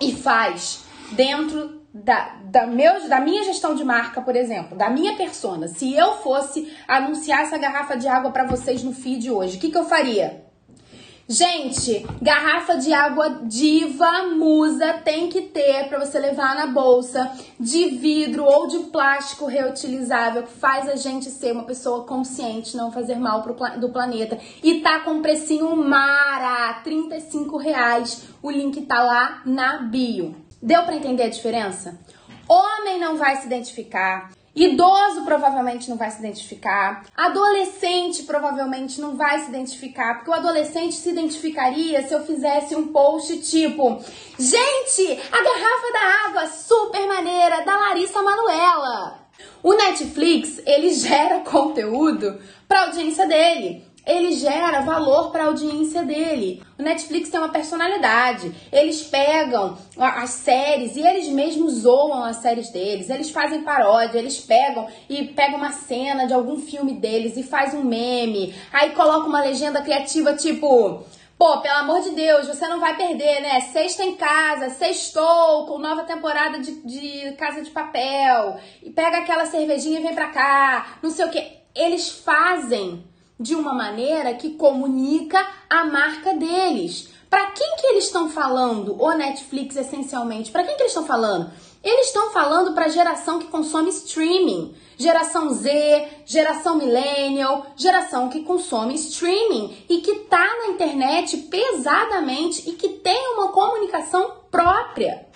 e 0.00 0.14
faz 0.14 0.82
dentro 1.12 1.83
da, 1.94 2.34
da, 2.46 2.66
meu, 2.66 3.08
da 3.08 3.20
minha 3.20 3.44
gestão 3.44 3.76
de 3.76 3.84
marca, 3.84 4.20
por 4.20 4.34
exemplo, 4.34 4.76
da 4.76 4.90
minha 4.90 5.16
persona, 5.16 5.68
se 5.68 5.94
eu 5.94 6.14
fosse 6.14 6.74
anunciar 6.88 7.42
essa 7.42 7.56
garrafa 7.56 7.96
de 7.96 8.08
água 8.08 8.32
para 8.32 8.44
vocês 8.44 8.82
no 8.82 8.92
feed 8.92 9.30
hoje, 9.30 9.56
o 9.56 9.60
que, 9.60 9.70
que 9.70 9.78
eu 9.78 9.84
faria? 9.84 10.42
Gente, 11.26 12.04
garrafa 12.20 12.76
de 12.76 12.92
água 12.92 13.40
diva 13.44 14.24
musa 14.34 14.92
tem 15.04 15.30
que 15.30 15.40
ter 15.40 15.88
para 15.88 15.98
você 15.98 16.18
levar 16.18 16.54
na 16.54 16.66
bolsa 16.66 17.32
de 17.58 17.86
vidro 17.86 18.44
ou 18.44 18.66
de 18.66 18.78
plástico 18.90 19.46
reutilizável 19.46 20.42
que 20.42 20.52
faz 20.52 20.86
a 20.86 20.96
gente 20.96 21.30
ser 21.30 21.52
uma 21.52 21.64
pessoa 21.64 22.04
consciente, 22.04 22.76
não 22.76 22.92
fazer 22.92 23.14
mal 23.14 23.42
pro, 23.42 23.54
do 23.80 23.88
planeta. 23.88 24.38
E 24.62 24.80
tá 24.80 25.00
com 25.00 25.22
precinho 25.22 25.74
mara, 25.74 26.74
35 26.84 27.56
reais. 27.56 28.24
O 28.42 28.50
link 28.50 28.82
tá 28.82 29.02
lá 29.02 29.40
na 29.46 29.78
bio. 29.78 30.43
Deu 30.64 30.82
para 30.82 30.96
entender 30.96 31.24
a 31.24 31.28
diferença? 31.28 32.00
Homem 32.48 32.98
não 32.98 33.18
vai 33.18 33.36
se 33.36 33.44
identificar. 33.44 34.30
Idoso 34.56 35.22
provavelmente 35.26 35.90
não 35.90 35.98
vai 35.98 36.10
se 36.10 36.20
identificar. 36.20 37.04
Adolescente 37.14 38.22
provavelmente 38.22 38.98
não 38.98 39.14
vai 39.14 39.40
se 39.40 39.50
identificar, 39.50 40.14
porque 40.14 40.30
o 40.30 40.32
adolescente 40.32 40.94
se 40.94 41.10
identificaria 41.10 42.08
se 42.08 42.14
eu 42.14 42.24
fizesse 42.24 42.74
um 42.74 42.86
post 42.86 43.42
tipo: 43.42 44.02
Gente, 44.38 45.20
a 45.30 45.42
garrafa 45.42 45.92
da 45.92 46.28
água 46.28 46.46
super 46.46 47.06
maneira 47.08 47.62
da 47.62 47.76
Larissa 47.76 48.22
Manuela. 48.22 49.18
O 49.62 49.74
Netflix, 49.74 50.62
ele 50.64 50.94
gera 50.94 51.40
conteúdo 51.44 52.40
para 52.66 52.86
audiência 52.86 53.26
dele 53.26 53.84
ele 54.06 54.32
gera 54.32 54.80
valor 54.80 55.30
para 55.30 55.44
a 55.44 55.46
audiência 55.46 56.02
dele. 56.02 56.62
O 56.78 56.82
Netflix 56.82 57.30
tem 57.30 57.40
uma 57.40 57.48
personalidade. 57.48 58.54
Eles 58.70 59.02
pegam 59.02 59.78
as 59.98 60.30
séries 60.30 60.96
e 60.96 61.00
eles 61.00 61.28
mesmos 61.28 61.74
zoam 61.80 62.22
as 62.24 62.36
séries 62.36 62.70
deles. 62.70 63.08
Eles 63.08 63.30
fazem 63.30 63.62
paródia, 63.62 64.18
eles 64.18 64.38
pegam 64.38 64.86
e 65.08 65.24
pegam 65.28 65.56
uma 65.56 65.72
cena 65.72 66.26
de 66.26 66.34
algum 66.34 66.58
filme 66.58 66.94
deles 66.94 67.36
e 67.36 67.42
faz 67.42 67.72
um 67.72 67.82
meme. 67.82 68.54
Aí 68.72 68.90
coloca 68.90 69.26
uma 69.26 69.40
legenda 69.40 69.80
criativa 69.80 70.34
tipo 70.34 71.04
Pô, 71.36 71.58
pelo 71.60 71.78
amor 71.78 72.00
de 72.00 72.10
Deus, 72.10 72.46
você 72.46 72.66
não 72.68 72.78
vai 72.78 72.96
perder, 72.96 73.40
né? 73.40 73.60
Sexta 73.60 74.04
em 74.04 74.14
casa, 74.14 74.70
sextou 74.70 75.66
com 75.66 75.78
nova 75.78 76.04
temporada 76.04 76.60
de, 76.60 76.72
de 76.82 77.32
Casa 77.32 77.60
de 77.60 77.70
Papel. 77.70 78.56
E 78.82 78.90
pega 78.90 79.18
aquela 79.18 79.44
cervejinha 79.44 79.98
e 79.98 80.02
vem 80.02 80.14
pra 80.14 80.28
cá. 80.28 80.98
Não 81.02 81.10
sei 81.10 81.24
o 81.24 81.30
que. 81.30 81.44
Eles 81.74 82.08
fazem 82.08 83.04
de 83.38 83.54
uma 83.54 83.74
maneira 83.74 84.34
que 84.34 84.50
comunica 84.50 85.44
a 85.68 85.84
marca 85.84 86.34
deles. 86.34 87.08
Para 87.28 87.50
quem 87.50 87.76
que 87.76 87.86
eles 87.88 88.04
estão 88.04 88.30
falando? 88.30 89.00
O 89.00 89.12
Netflix 89.12 89.76
essencialmente, 89.76 90.52
para 90.52 90.62
quem 90.62 90.76
que 90.76 90.82
eles 90.82 90.92
estão 90.92 91.06
falando? 91.06 91.50
Eles 91.82 92.06
estão 92.06 92.30
falando 92.30 92.72
para 92.74 92.86
a 92.86 92.88
geração 92.88 93.38
que 93.38 93.48
consome 93.48 93.90
streaming, 93.90 94.74
geração 94.96 95.50
Z, 95.50 96.08
geração 96.24 96.76
millennial, 96.76 97.66
geração 97.76 98.30
que 98.30 98.42
consome 98.44 98.94
streaming 98.94 99.84
e 99.88 99.98
que 99.98 100.20
tá 100.20 100.46
na 100.60 100.68
internet 100.68 101.36
pesadamente 101.36 102.70
e 102.70 102.72
que 102.72 102.88
tem 102.88 103.34
uma 103.34 103.48
comunicação 103.48 104.32
própria 104.50 105.26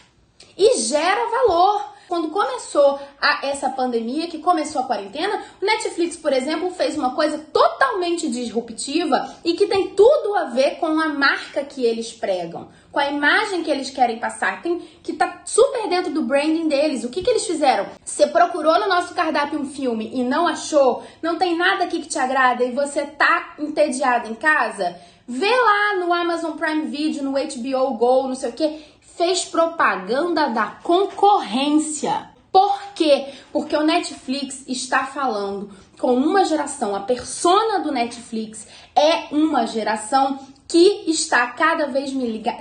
e 0.57 0.78
gera 0.78 1.28
valor. 1.31 1.98
Quando 2.09 2.31
começou 2.31 2.99
a, 3.21 3.47
essa 3.47 3.69
pandemia, 3.69 4.29
que 4.29 4.38
começou 4.38 4.81
a 4.81 4.87
quarentena, 4.87 5.45
o 5.61 5.67
Netflix, 5.67 6.17
por 6.17 6.33
exemplo, 6.33 6.71
fez 6.71 6.97
uma 6.97 7.15
coisa 7.15 7.38
totalmente 7.53 8.31
disruptiva 8.31 9.37
e 9.45 9.53
que 9.53 9.67
tem 9.67 9.91
tudo 9.91 10.35
a 10.35 10.45
ver 10.45 10.77
com 10.77 10.87
a 10.99 11.09
marca 11.09 11.62
que 11.62 11.85
eles 11.85 12.11
pregam, 12.11 12.69
com 12.91 12.99
a 12.99 13.11
imagem 13.11 13.62
que 13.62 13.71
eles 13.71 13.91
querem 13.91 14.19
passar, 14.19 14.62
tem, 14.62 14.79
que 15.03 15.12
tá 15.12 15.43
super 15.45 15.87
dentro 15.87 16.11
do 16.11 16.23
branding 16.23 16.67
deles. 16.67 17.05
O 17.05 17.11
que, 17.11 17.23
que 17.23 17.29
eles 17.29 17.47
fizeram? 17.47 17.87
Você 18.03 18.27
procurou 18.27 18.81
no 18.81 18.88
nosso 18.88 19.12
cardápio 19.12 19.61
um 19.61 19.67
filme 19.67 20.11
e 20.15 20.25
não 20.25 20.47
achou, 20.47 21.03
não 21.21 21.37
tem 21.37 21.59
nada 21.59 21.85
aqui 21.85 22.00
que 22.00 22.09
te 22.09 22.19
agrada 22.19 22.65
e 22.65 22.73
você 22.73 23.03
tá 23.05 23.55
entediado 23.59 24.31
em 24.31 24.35
casa? 24.35 24.99
Vê 25.31 25.50
lá 25.50 25.97
no 25.97 26.11
Amazon 26.11 26.53
Prime 26.53 26.87
Video, 26.87 27.23
no 27.23 27.33
HBO 27.33 27.99
Go, 27.99 28.29
não 28.29 28.35
sei 28.35 28.49
o 28.49 28.53
que, 28.55 28.83
fez 29.19 29.45
propaganda 29.45 30.49
da 30.49 30.67
concorrência. 30.67 32.31
Por 32.53 32.81
quê? 32.95 33.27
Porque 33.53 33.77
o 33.77 33.83
Netflix 33.83 34.65
está 34.69 35.05
falando 35.05 35.71
com 35.99 36.15
uma 36.15 36.45
geração, 36.45 36.95
a 36.95 37.01
persona 37.01 37.81
do 37.81 37.91
Netflix 37.91 38.69
é 38.95 39.35
uma 39.35 39.67
geração 39.67 40.39
que 40.69 41.11
está 41.11 41.49
cada 41.49 41.89
vez 41.89 42.13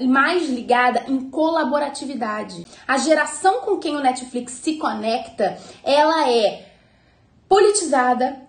mais 0.01 0.49
ligada 0.49 1.03
em 1.07 1.29
colaboratividade. 1.29 2.65
A 2.87 2.97
geração 2.97 3.61
com 3.61 3.77
quem 3.77 3.95
o 3.95 4.01
Netflix 4.01 4.53
se 4.53 4.77
conecta, 4.77 5.59
ela 5.83 6.27
é 6.27 6.71
politizada, 7.47 8.41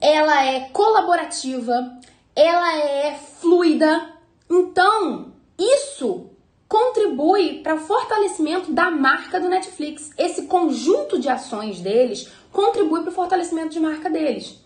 ela 0.00 0.44
é 0.44 0.68
colaborativa, 0.68 1.98
ela 2.36 2.76
é 2.76 3.14
fluida. 3.14 4.10
Então, 4.50 5.32
isso 5.58 6.33
contribui 6.74 7.60
para 7.60 7.78
fortalecimento 7.78 8.72
da 8.72 8.90
marca 8.90 9.38
do 9.38 9.48
Netflix. 9.48 10.10
Esse 10.18 10.46
conjunto 10.46 11.20
de 11.20 11.28
ações 11.28 11.78
deles 11.78 12.28
contribui 12.50 13.02
para 13.02 13.10
o 13.10 13.14
fortalecimento 13.14 13.68
de 13.68 13.78
marca 13.78 14.10
deles. 14.10 14.58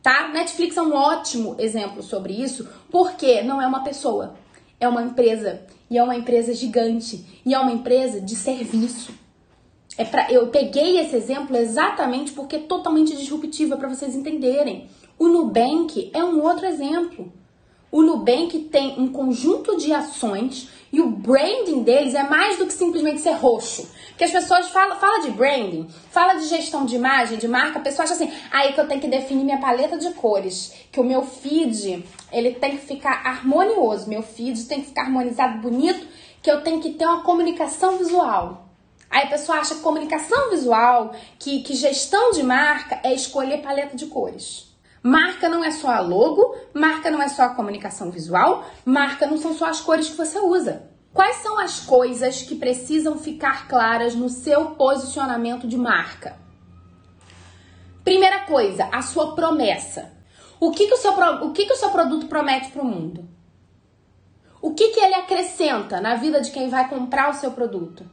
Tá? 0.00 0.28
Netflix 0.28 0.76
é 0.76 0.82
um 0.82 0.94
ótimo 0.94 1.56
exemplo 1.58 2.00
sobre 2.00 2.32
isso, 2.32 2.68
porque 2.92 3.42
não 3.42 3.60
é 3.60 3.66
uma 3.66 3.82
pessoa, 3.82 4.36
é 4.78 4.88
uma 4.88 5.02
empresa 5.02 5.62
e 5.90 5.98
é 5.98 6.02
uma 6.04 6.14
empresa 6.14 6.54
gigante 6.54 7.26
e 7.44 7.52
é 7.52 7.58
uma 7.58 7.72
empresa 7.72 8.20
de 8.20 8.36
serviço. 8.36 9.12
É 9.96 10.04
pra, 10.04 10.30
eu 10.30 10.46
peguei 10.50 11.00
esse 11.00 11.16
exemplo 11.16 11.56
exatamente 11.56 12.30
porque 12.30 12.54
é 12.54 12.60
totalmente 12.60 13.16
disruptiva 13.16 13.76
para 13.76 13.88
vocês 13.88 14.14
entenderem. 14.14 14.88
O 15.18 15.26
Nubank 15.26 16.08
é 16.14 16.22
um 16.22 16.40
outro 16.40 16.66
exemplo. 16.66 17.32
O 17.90 18.02
Nubank 18.02 18.58
tem 18.70 19.00
um 19.00 19.08
conjunto 19.08 19.78
de 19.78 19.94
ações 19.94 20.68
e 20.92 21.00
o 21.00 21.08
branding 21.08 21.82
deles 21.82 22.14
é 22.14 22.22
mais 22.22 22.58
do 22.58 22.66
que 22.66 22.72
simplesmente 22.72 23.20
ser 23.20 23.32
roxo. 23.32 23.88
Porque 24.08 24.24
as 24.24 24.30
pessoas 24.30 24.68
falam 24.68 24.98
fala 24.98 25.20
de 25.20 25.30
branding, 25.30 25.88
fala 26.10 26.34
de 26.34 26.46
gestão 26.46 26.84
de 26.84 26.96
imagem, 26.96 27.38
de 27.38 27.48
marca, 27.48 27.78
a 27.78 27.82
pessoa 27.82 28.04
acha 28.04 28.14
assim, 28.14 28.30
aí 28.50 28.74
que 28.74 28.80
eu 28.80 28.86
tenho 28.86 29.00
que 29.00 29.08
definir 29.08 29.44
minha 29.44 29.60
paleta 29.60 29.96
de 29.96 30.10
cores, 30.10 30.74
que 30.92 31.00
o 31.00 31.04
meu 31.04 31.22
feed, 31.22 32.04
ele 32.30 32.52
tem 32.52 32.72
que 32.72 32.86
ficar 32.86 33.26
harmonioso, 33.26 34.08
meu 34.08 34.22
feed 34.22 34.64
tem 34.64 34.80
que 34.80 34.88
ficar 34.88 35.02
harmonizado, 35.02 35.58
bonito, 35.58 36.06
que 36.42 36.50
eu 36.50 36.62
tenho 36.62 36.80
que 36.80 36.90
ter 36.90 37.06
uma 37.06 37.22
comunicação 37.22 37.96
visual. 37.96 38.68
Aí 39.10 39.24
a 39.24 39.28
pessoa 39.28 39.58
acha 39.58 39.76
que 39.76 39.80
comunicação 39.80 40.50
visual, 40.50 41.12
que, 41.38 41.62
que 41.62 41.74
gestão 41.74 42.32
de 42.32 42.42
marca 42.42 43.00
é 43.02 43.14
escolher 43.14 43.62
paleta 43.62 43.96
de 43.96 44.06
cores. 44.06 44.67
Marca 45.02 45.48
não 45.48 45.64
é 45.64 45.70
só 45.70 45.88
a 45.90 46.00
logo, 46.00 46.56
marca 46.74 47.10
não 47.10 47.22
é 47.22 47.28
só 47.28 47.44
a 47.44 47.54
comunicação 47.54 48.10
visual, 48.10 48.64
marca 48.84 49.26
não 49.26 49.38
são 49.38 49.54
só 49.54 49.66
as 49.66 49.80
cores 49.80 50.08
que 50.08 50.16
você 50.16 50.38
usa. 50.38 50.88
Quais 51.12 51.36
são 51.36 51.58
as 51.58 51.80
coisas 51.80 52.42
que 52.42 52.54
precisam 52.54 53.18
ficar 53.18 53.68
claras 53.68 54.14
no 54.14 54.28
seu 54.28 54.72
posicionamento 54.72 55.66
de 55.66 55.76
marca? 55.76 56.38
Primeira 58.04 58.40
coisa, 58.40 58.88
a 58.92 59.02
sua 59.02 59.34
promessa. 59.34 60.12
O 60.60 60.70
que, 60.72 60.86
que, 60.86 60.94
o, 60.94 60.96
seu, 60.96 61.12
o, 61.12 61.52
que, 61.52 61.66
que 61.66 61.72
o 61.72 61.76
seu 61.76 61.90
produto 61.90 62.26
promete 62.26 62.70
para 62.70 62.82
o 62.82 62.86
mundo? 62.86 63.28
O 64.60 64.74
que, 64.74 64.88
que 64.88 65.00
ele 65.00 65.14
acrescenta 65.14 66.00
na 66.00 66.16
vida 66.16 66.40
de 66.40 66.50
quem 66.50 66.68
vai 66.68 66.88
comprar 66.88 67.30
o 67.30 67.34
seu 67.34 67.52
produto? 67.52 68.04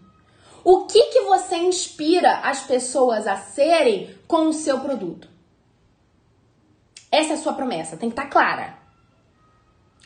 O 0.63 0.86
que, 0.86 1.01
que 1.12 1.22
você 1.22 1.58
inspira 1.58 2.39
as 2.39 2.62
pessoas 2.62 3.27
a 3.27 3.36
serem 3.36 4.15
com 4.27 4.48
o 4.48 4.54
seu 4.54 4.80
produto? 4.80 5.35
Essa 7.15 7.31
é 7.31 7.34
a 7.36 7.38
sua 7.38 7.53
promessa, 7.53 7.95
tem 7.95 8.10
que 8.10 8.13
estar 8.13 8.24
tá 8.24 8.29
clara. 8.29 8.77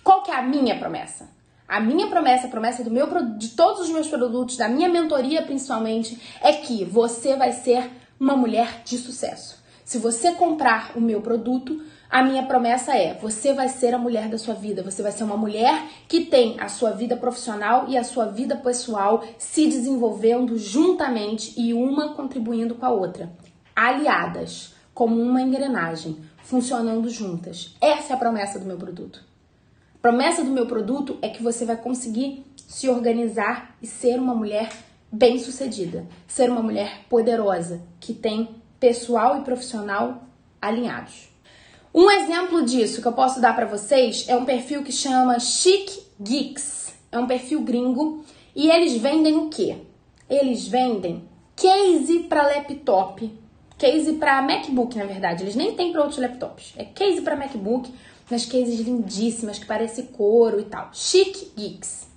Qual 0.03 0.21
que 0.21 0.29
é 0.29 0.35
a 0.35 0.43
minha 0.43 0.77
promessa? 0.77 1.27
A 1.67 1.79
minha 1.79 2.05
promessa, 2.05 2.45
a 2.45 2.51
promessa 2.51 2.83
do 2.83 2.91
meu, 2.91 3.07
de 3.35 3.49
todos 3.49 3.81
os 3.81 3.89
meus 3.89 4.07
produtos, 4.07 4.57
da 4.57 4.69
minha 4.69 4.87
mentoria 4.87 5.41
principalmente, 5.41 6.21
é 6.39 6.53
que 6.53 6.85
você 6.85 7.35
vai 7.35 7.51
ser 7.51 7.89
uma 8.19 8.37
mulher 8.37 8.83
de 8.85 8.95
sucesso. 8.99 9.57
Se 9.83 9.97
você 9.97 10.33
comprar 10.33 10.91
o 10.95 11.01
meu 11.01 11.19
produto, 11.19 11.81
a 12.11 12.21
minha 12.21 12.43
promessa 12.43 12.95
é: 12.95 13.15
você 13.15 13.53
vai 13.53 13.69
ser 13.69 13.95
a 13.95 13.97
mulher 13.97 14.29
da 14.29 14.37
sua 14.37 14.53
vida. 14.53 14.83
Você 14.83 15.01
vai 15.01 15.11
ser 15.11 15.23
uma 15.23 15.35
mulher 15.35 15.87
que 16.07 16.25
tem 16.25 16.59
a 16.59 16.67
sua 16.67 16.91
vida 16.91 17.17
profissional 17.17 17.85
e 17.87 17.97
a 17.97 18.03
sua 18.03 18.25
vida 18.25 18.55
pessoal 18.55 19.23
se 19.39 19.65
desenvolvendo 19.65 20.59
juntamente 20.59 21.59
e 21.59 21.73
uma 21.73 22.13
contribuindo 22.13 22.75
com 22.75 22.85
a 22.85 22.91
outra, 22.91 23.31
aliadas, 23.75 24.75
como 24.93 25.19
uma 25.19 25.41
engrenagem, 25.41 26.28
funcionando 26.49 27.07
juntas. 27.09 27.75
Essa 27.79 28.13
é 28.13 28.15
a 28.15 28.19
promessa 28.19 28.57
do 28.57 28.65
meu 28.65 28.75
produto. 28.75 29.23
A 29.93 30.01
promessa 30.01 30.43
do 30.43 30.49
meu 30.49 30.65
produto 30.65 31.19
é 31.21 31.29
que 31.29 31.43
você 31.43 31.63
vai 31.63 31.77
conseguir 31.77 32.43
se 32.67 32.89
organizar 32.89 33.75
e 33.79 33.85
ser 33.85 34.17
uma 34.17 34.33
mulher 34.33 34.71
bem-sucedida, 35.11 36.07
ser 36.27 36.49
uma 36.49 36.63
mulher 36.63 37.01
poderosa 37.07 37.81
que 37.99 38.15
tem 38.15 38.49
pessoal 38.79 39.37
e 39.37 39.43
profissional 39.43 40.23
alinhados. 40.59 41.29
Um 41.93 42.09
exemplo 42.09 42.63
disso 42.65 42.99
que 42.99 43.07
eu 43.07 43.13
posso 43.13 43.39
dar 43.39 43.55
para 43.55 43.67
vocês 43.67 44.25
é 44.27 44.35
um 44.35 44.45
perfil 44.45 44.83
que 44.83 44.91
chama 44.91 45.39
Chic 45.39 45.91
Geeks. 46.19 46.95
É 47.11 47.19
um 47.19 47.27
perfil 47.27 47.61
gringo 47.61 48.23
e 48.55 48.71
eles 48.71 48.99
vendem 48.99 49.35
o 49.37 49.49
quê? 49.49 49.77
Eles 50.27 50.67
vendem 50.67 51.23
case 51.55 52.21
para 52.21 52.47
laptop, 52.47 53.31
case 53.79 54.13
para 54.13 54.41
MacBook, 54.41 54.95
na 54.98 55.05
verdade. 55.05 55.43
Eles 55.43 55.55
nem 55.55 55.74
têm 55.74 55.91
para 55.91 56.01
outros 56.01 56.19
laptops. 56.19 56.74
É 56.77 56.83
case 56.83 57.21
para 57.21 57.36
MacBook, 57.36 57.91
nas 58.29 58.45
cases 58.45 58.79
lindíssimas 58.81 59.57
que 59.57 59.65
parece 59.65 60.03
couro 60.03 60.59
e 60.59 60.65
tal. 60.65 60.89
Chic 60.93 61.53
Geeks. 61.57 62.07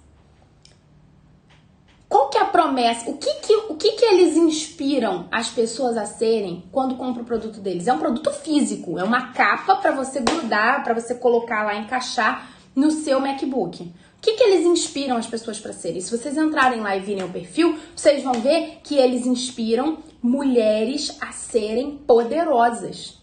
Qual 2.08 2.28
que 2.28 2.36
é 2.36 2.42
a 2.42 2.46
promessa? 2.46 3.08
O 3.08 3.16
que 3.16 3.32
que, 3.36 3.54
o 3.70 3.74
que 3.74 3.92
que 3.92 4.04
eles 4.04 4.36
inspiram 4.36 5.28
as 5.32 5.48
pessoas 5.48 5.96
a 5.96 6.04
serem 6.04 6.62
quando 6.70 6.96
compram 6.96 7.22
o 7.22 7.26
produto 7.26 7.58
deles? 7.58 7.86
É 7.86 7.92
um 7.94 7.98
produto 7.98 8.30
físico, 8.30 8.98
é 8.98 9.02
uma 9.02 9.32
capa 9.32 9.76
para 9.76 9.92
você 9.92 10.20
grudar, 10.20 10.84
para 10.84 10.92
você 10.92 11.14
colocar 11.14 11.62
lá, 11.62 11.74
encaixar 11.74 12.50
no 12.76 12.90
seu 12.90 13.18
MacBook. 13.18 13.82
O 13.84 14.20
que, 14.20 14.34
que 14.34 14.44
eles 14.44 14.66
inspiram 14.66 15.16
as 15.16 15.26
pessoas 15.26 15.58
para 15.58 15.72
serem? 15.72 16.02
Se 16.02 16.16
vocês 16.16 16.36
entrarem 16.36 16.80
lá 16.80 16.94
e 16.94 17.00
virem 17.00 17.24
o 17.24 17.30
perfil, 17.30 17.78
vocês 17.96 18.22
vão 18.22 18.34
ver 18.34 18.80
que 18.84 18.94
eles 18.94 19.26
inspiram 19.26 19.98
mulheres 20.22 21.16
a 21.20 21.32
serem 21.32 21.98
poderosas. 21.98 23.20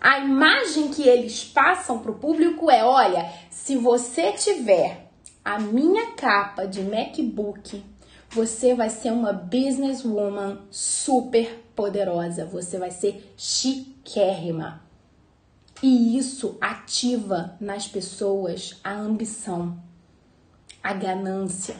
A 0.00 0.20
imagem 0.20 0.88
que 0.88 1.02
eles 1.02 1.42
passam 1.44 1.98
para 1.98 2.12
o 2.12 2.18
público 2.18 2.70
é: 2.70 2.84
olha, 2.84 3.32
se 3.50 3.76
você 3.76 4.32
tiver 4.32 5.10
a 5.44 5.58
minha 5.58 6.12
capa 6.12 6.66
de 6.66 6.82
MacBook 6.82 7.82
você 8.30 8.74
vai 8.74 8.90
ser 8.90 9.10
uma 9.10 9.32
businesswoman 9.32 10.58
super 10.70 11.64
poderosa. 11.74 12.44
Você 12.44 12.78
vai 12.78 12.90
ser 12.90 13.32
chiquérrima. 13.36 14.82
E 15.82 16.18
isso 16.18 16.58
ativa 16.60 17.56
nas 17.60 17.86
pessoas 17.86 18.78
a 18.82 18.92
ambição, 18.92 19.80
a 20.82 20.92
ganância, 20.92 21.76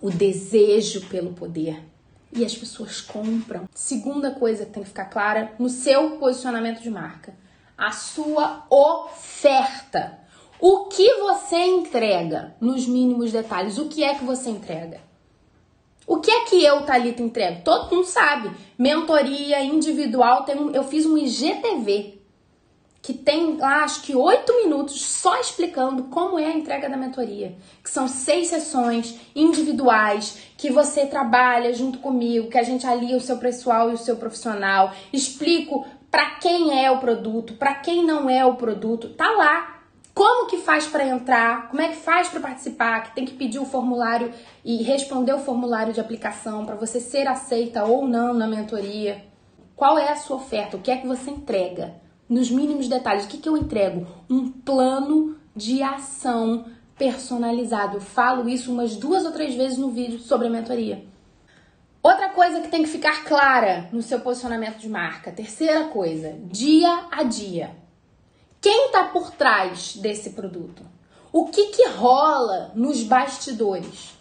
o 0.00 0.10
desejo 0.10 1.08
pelo 1.08 1.32
poder. 1.32 1.91
E 2.32 2.44
as 2.44 2.56
pessoas 2.56 3.00
compram. 3.00 3.68
Segunda 3.74 4.30
coisa 4.30 4.64
que 4.64 4.72
tem 4.72 4.82
que 4.82 4.88
ficar 4.88 5.06
clara 5.06 5.52
no 5.58 5.68
seu 5.68 6.12
posicionamento 6.12 6.80
de 6.82 6.90
marca: 6.90 7.34
a 7.76 7.92
sua 7.92 8.66
oferta. 8.70 10.18
O 10.58 10.86
que 10.86 11.14
você 11.16 11.56
entrega 11.56 12.54
nos 12.60 12.86
mínimos 12.86 13.32
detalhes? 13.32 13.78
O 13.78 13.88
que 13.88 14.04
é 14.04 14.14
que 14.14 14.24
você 14.24 14.48
entrega? 14.48 15.00
O 16.06 16.20
que 16.20 16.30
é 16.30 16.44
que 16.44 16.62
eu, 16.62 16.82
Thalita, 16.82 17.22
entrego? 17.22 17.62
Todo 17.64 17.94
mundo 17.94 18.06
sabe. 18.06 18.50
Mentoria 18.78 19.62
individual, 19.64 20.44
tem 20.44 20.56
um, 20.56 20.70
eu 20.70 20.84
fiz 20.84 21.04
um 21.04 21.18
IGTV 21.18 22.21
que 23.02 23.12
tem 23.12 23.56
lá 23.56 23.82
acho 23.82 24.02
que 24.02 24.14
oito 24.14 24.54
minutos 24.62 25.02
só 25.02 25.40
explicando 25.40 26.04
como 26.04 26.38
é 26.38 26.46
a 26.46 26.56
entrega 26.56 26.88
da 26.88 26.96
mentoria. 26.96 27.56
Que 27.82 27.90
são 27.90 28.06
seis 28.06 28.46
sessões 28.46 29.18
individuais 29.34 30.38
que 30.56 30.70
você 30.70 31.04
trabalha 31.04 31.74
junto 31.74 31.98
comigo, 31.98 32.48
que 32.48 32.58
a 32.58 32.62
gente 32.62 32.86
alia 32.86 33.16
o 33.16 33.20
seu 33.20 33.38
pessoal 33.38 33.90
e 33.90 33.94
o 33.94 33.98
seu 33.98 34.16
profissional. 34.16 34.92
Explico 35.12 35.84
para 36.08 36.36
quem 36.36 36.84
é 36.84 36.92
o 36.92 37.00
produto, 37.00 37.54
para 37.54 37.74
quem 37.74 38.06
não 38.06 38.30
é 38.30 38.46
o 38.46 38.54
produto. 38.54 39.08
Tá 39.08 39.28
lá 39.32 39.80
como 40.14 40.46
que 40.46 40.58
faz 40.58 40.86
para 40.86 41.06
entrar? 41.06 41.70
Como 41.70 41.82
é 41.82 41.88
que 41.88 41.96
faz 41.96 42.28
para 42.28 42.38
participar? 42.38 43.02
Que 43.02 43.14
tem 43.14 43.24
que 43.24 43.34
pedir 43.34 43.58
o 43.58 43.64
formulário 43.64 44.30
e 44.64 44.82
responder 44.82 45.32
o 45.32 45.40
formulário 45.40 45.92
de 45.92 46.00
aplicação 46.00 46.64
para 46.64 46.76
você 46.76 47.00
ser 47.00 47.26
aceita 47.26 47.84
ou 47.84 48.06
não 48.06 48.32
na 48.32 48.46
mentoria. 48.46 49.24
Qual 49.74 49.98
é 49.98 50.12
a 50.12 50.16
sua 50.16 50.36
oferta? 50.36 50.76
O 50.76 50.80
que 50.80 50.90
é 50.90 50.98
que 50.98 51.06
você 51.06 51.30
entrega? 51.30 52.01
Nos 52.32 52.50
mínimos 52.50 52.88
detalhes, 52.88 53.26
o 53.26 53.28
que, 53.28 53.36
que 53.36 53.46
eu 53.46 53.58
entrego? 53.58 54.06
Um 54.30 54.50
plano 54.50 55.36
de 55.54 55.82
ação 55.82 56.64
personalizado. 56.96 57.98
Eu 57.98 58.00
falo 58.00 58.48
isso 58.48 58.72
umas 58.72 58.96
duas 58.96 59.26
ou 59.26 59.32
três 59.32 59.54
vezes 59.54 59.76
no 59.76 59.90
vídeo 59.90 60.18
sobre 60.18 60.46
a 60.46 60.50
mentoria. 60.50 61.04
Outra 62.02 62.30
coisa 62.30 62.62
que 62.62 62.68
tem 62.68 62.84
que 62.84 62.88
ficar 62.88 63.24
clara 63.24 63.86
no 63.92 64.00
seu 64.00 64.18
posicionamento 64.20 64.78
de 64.78 64.88
marca. 64.88 65.30
Terceira 65.30 65.88
coisa, 65.88 66.34
dia 66.44 67.06
a 67.10 67.22
dia. 67.22 67.76
Quem 68.62 68.86
está 68.86 69.04
por 69.08 69.32
trás 69.32 69.96
desse 69.96 70.30
produto? 70.30 70.82
O 71.30 71.48
que, 71.48 71.66
que 71.66 71.86
rola 71.90 72.72
nos 72.74 73.02
bastidores? 73.02 74.16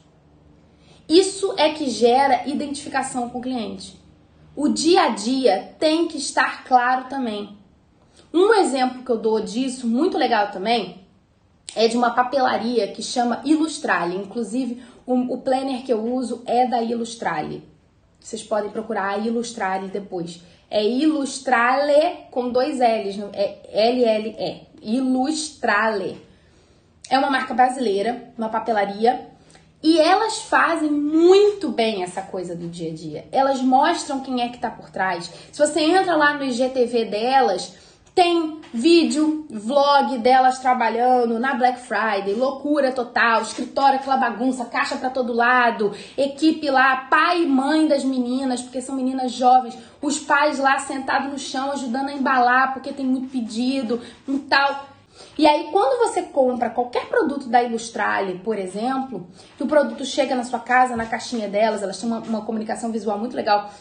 Isso 1.08 1.54
é 1.58 1.70
que 1.70 1.90
gera 1.90 2.46
identificação 2.46 3.30
com 3.30 3.40
o 3.40 3.42
cliente. 3.42 3.98
O 4.54 4.68
dia 4.68 5.04
a 5.04 5.10
dia 5.12 5.74
tem 5.80 6.10
que 6.10 6.18
estar 6.18 6.66
claro 6.66 7.08
também. 7.08 7.61
Um 8.34 8.54
exemplo 8.56 9.04
que 9.04 9.10
eu 9.12 9.18
dou 9.18 9.42
disso, 9.42 9.88
muito 9.88 10.18
legal 10.18 10.52
também, 10.52 11.06
é 11.76 11.88
de 11.88 11.98
uma 11.98 12.12
papelaria 12.12 12.88
que 12.88 13.02
chama 13.02 13.42
Ilustrale. 13.44 14.16
Inclusive, 14.16 14.82
o, 15.06 15.34
o 15.34 15.38
planner 15.40 15.84
que 15.84 15.92
eu 15.92 16.04
uso 16.04 16.44
é 16.46 16.68
da 16.68 16.82
Ilustrale. 16.82 17.64
Vocês 18.20 18.44
podem 18.44 18.70
procurar 18.70 19.16
a 19.16 19.18
Ilustrale 19.18 19.88
depois 19.88 20.42
é 20.72 20.82
Ilustrale 20.86 22.28
com 22.32 22.50
dois 22.50 22.80
L's, 22.80 23.20
é 23.34 23.60
L-L-E, 23.90 24.62
Ilustrale. 24.82 26.18
É 27.10 27.20
uma 27.20 27.30
marca 27.30 27.54
brasileira, 27.54 28.32
uma 28.38 28.48
papelaria, 28.48 29.28
e 29.84 30.00
elas 30.00 30.44
fazem 30.44 30.90
muito 30.90 31.68
bem 31.70 32.04
essa 32.04 32.22
coisa 32.22 32.56
do 32.56 32.70
dia 32.70 32.90
a 32.90 32.94
dia. 32.94 33.26
Elas 33.34 33.62
mostram 33.62 34.22
quem 34.22 34.42
é 34.42 34.48
que 34.48 34.60
tá 34.60 34.70
por 34.70 34.90
trás. 34.90 35.30
Se 35.52 35.60
você 35.60 35.82
entra 35.82 36.16
lá 36.16 36.36
no 36.36 36.46
IGTV 36.46 37.04
delas, 37.06 37.74
tem 38.14 38.60
vídeo, 38.74 39.46
vlog 39.50 40.18
delas 40.18 40.60
trabalhando 40.60 41.40
na 41.40 41.54
Black 41.54 41.80
Friday, 41.80 42.34
loucura 42.34 42.92
total, 42.92 43.42
escritório 43.42 44.00
aquela 44.00 44.18
bagunça, 44.18 44.66
caixa 44.66 44.98
para 44.98 45.10
todo 45.10 45.34
lado, 45.34 45.94
equipe 46.18 46.70
lá, 46.70 47.08
pai 47.10 47.44
e 47.44 47.48
mãe 47.48 47.88
das 47.88 48.04
meninas, 48.04 48.62
porque 48.62 48.82
são 48.82 48.96
meninas 48.96 49.32
jovens, 49.32 49.78
os 50.02 50.20
pais 50.20 50.60
lá 50.60 50.78
sentados 50.80 51.32
no 51.32 51.40
chão 51.40 51.72
ajudando 51.72 52.10
a 52.10 52.14
embalar 52.14 52.74
porque 52.74 52.92
tem 52.92 53.06
muito 53.06 53.30
pedido 53.30 54.02
e 54.28 54.40
tal. 54.40 54.88
E 55.38 55.48
aí, 55.48 55.70
quando 55.72 56.08
você 56.08 56.24
compra 56.24 56.70
qualquer 56.70 57.06
produto 57.06 57.48
da 57.48 57.64
Ilustrale, 57.64 58.40
por 58.40 58.58
exemplo, 58.58 59.28
que 59.58 59.64
o 59.64 59.68
produto 59.68 60.06
chega 60.06 60.36
na 60.36 60.44
sua 60.44 60.60
casa, 60.60 60.96
na 60.96 61.06
caixinha 61.06 61.48
delas, 61.48 61.82
elas 61.84 61.98
têm 61.98 62.10
uma, 62.10 62.20
uma 62.20 62.46
comunicação 62.46 62.92
visual 62.92 63.18
muito 63.18 63.36
legal 63.36 63.72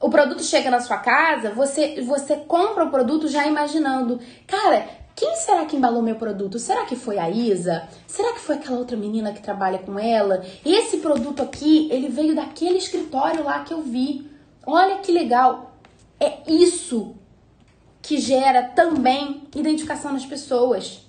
o 0.00 0.10
produto 0.10 0.42
chega 0.42 0.70
na 0.70 0.80
sua 0.80 0.98
casa, 0.98 1.50
você, 1.50 2.02
você 2.02 2.36
compra 2.36 2.84
o 2.84 2.90
produto 2.90 3.28
já 3.28 3.46
imaginando, 3.46 4.20
cara, 4.46 4.86
quem 5.14 5.34
será 5.36 5.64
que 5.64 5.76
embalou 5.76 6.02
meu 6.02 6.16
produto? 6.16 6.58
Será 6.58 6.84
que 6.84 6.94
foi 6.94 7.18
a 7.18 7.30
Isa? 7.30 7.88
Será 8.06 8.34
que 8.34 8.40
foi 8.40 8.56
aquela 8.56 8.78
outra 8.78 8.96
menina 8.98 9.32
que 9.32 9.40
trabalha 9.40 9.78
com 9.78 9.98
ela? 9.98 10.44
Esse 10.62 10.98
produto 10.98 11.42
aqui, 11.42 11.88
ele 11.90 12.08
veio 12.08 12.34
daquele 12.34 12.76
escritório 12.76 13.42
lá 13.42 13.60
que 13.60 13.72
eu 13.72 13.80
vi. 13.80 14.30
Olha 14.66 14.98
que 14.98 15.10
legal. 15.10 15.74
É 16.20 16.40
isso 16.46 17.14
que 18.02 18.18
gera 18.18 18.62
também 18.62 19.48
identificação 19.54 20.12
nas 20.12 20.26
pessoas. 20.26 21.00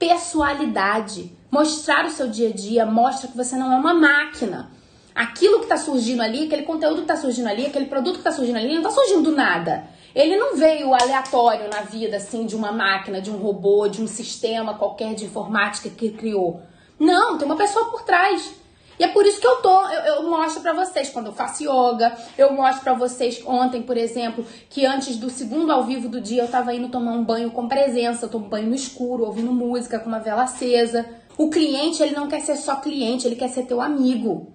Pessoalidade. 0.00 1.30
Mostrar 1.48 2.06
o 2.06 2.10
seu 2.10 2.28
dia 2.28 2.48
a 2.48 2.52
dia 2.52 2.84
mostra 2.84 3.28
que 3.28 3.36
você 3.36 3.54
não 3.54 3.72
é 3.72 3.76
uma 3.76 3.94
máquina. 3.94 4.72
Aquilo 5.14 5.58
que 5.58 5.64
está 5.64 5.76
surgindo 5.76 6.22
ali, 6.22 6.46
aquele 6.46 6.62
conteúdo 6.62 6.96
que 6.96 7.02
está 7.02 7.16
surgindo 7.16 7.48
ali, 7.48 7.66
aquele 7.66 7.86
produto 7.86 8.14
que 8.14 8.20
está 8.20 8.32
surgindo 8.32 8.56
ali, 8.56 8.68
não 8.68 8.78
está 8.78 8.90
surgindo 8.90 9.30
do 9.30 9.36
nada. 9.36 9.84
Ele 10.12 10.36
não 10.36 10.56
veio 10.56 10.92
aleatório 10.92 11.68
na 11.70 11.82
vida, 11.82 12.16
assim, 12.16 12.46
de 12.46 12.56
uma 12.56 12.72
máquina, 12.72 13.20
de 13.20 13.30
um 13.30 13.36
robô, 13.36 13.86
de 13.86 14.02
um 14.02 14.08
sistema 14.08 14.74
qualquer 14.74 15.14
de 15.14 15.24
informática 15.24 15.88
que 15.88 16.10
criou. 16.10 16.62
Não, 16.98 17.38
tem 17.38 17.46
uma 17.46 17.56
pessoa 17.56 17.90
por 17.90 18.02
trás. 18.02 18.54
E 18.98 19.04
é 19.04 19.08
por 19.08 19.26
isso 19.26 19.40
que 19.40 19.46
eu 19.46 19.56
tô, 19.56 19.88
eu, 19.88 20.14
eu 20.14 20.30
mostro 20.30 20.62
para 20.62 20.72
vocês 20.72 21.10
quando 21.10 21.26
eu 21.26 21.32
faço 21.32 21.64
yoga, 21.64 22.16
eu 22.38 22.52
mostro 22.52 22.84
para 22.84 22.94
vocês 22.94 23.42
ontem, 23.44 23.82
por 23.82 23.96
exemplo, 23.96 24.44
que 24.70 24.86
antes 24.86 25.16
do 25.16 25.28
segundo 25.28 25.72
ao 25.72 25.82
vivo 25.82 26.08
do 26.08 26.20
dia 26.20 26.42
eu 26.42 26.48
tava 26.48 26.72
indo 26.74 26.88
tomar 26.88 27.12
um 27.12 27.24
banho 27.24 27.50
com 27.50 27.66
presença, 27.66 28.26
eu 28.26 28.28
tomo 28.28 28.48
banho 28.48 28.68
no 28.68 28.74
escuro, 28.74 29.24
ouvindo 29.24 29.52
música 29.52 29.98
com 29.98 30.08
uma 30.08 30.20
vela 30.20 30.44
acesa. 30.44 31.06
O 31.36 31.50
cliente, 31.50 32.02
ele 32.02 32.14
não 32.14 32.28
quer 32.28 32.40
ser 32.40 32.56
só 32.56 32.76
cliente, 32.76 33.26
ele 33.26 33.34
quer 33.34 33.48
ser 33.48 33.64
teu 33.64 33.80
amigo. 33.80 34.53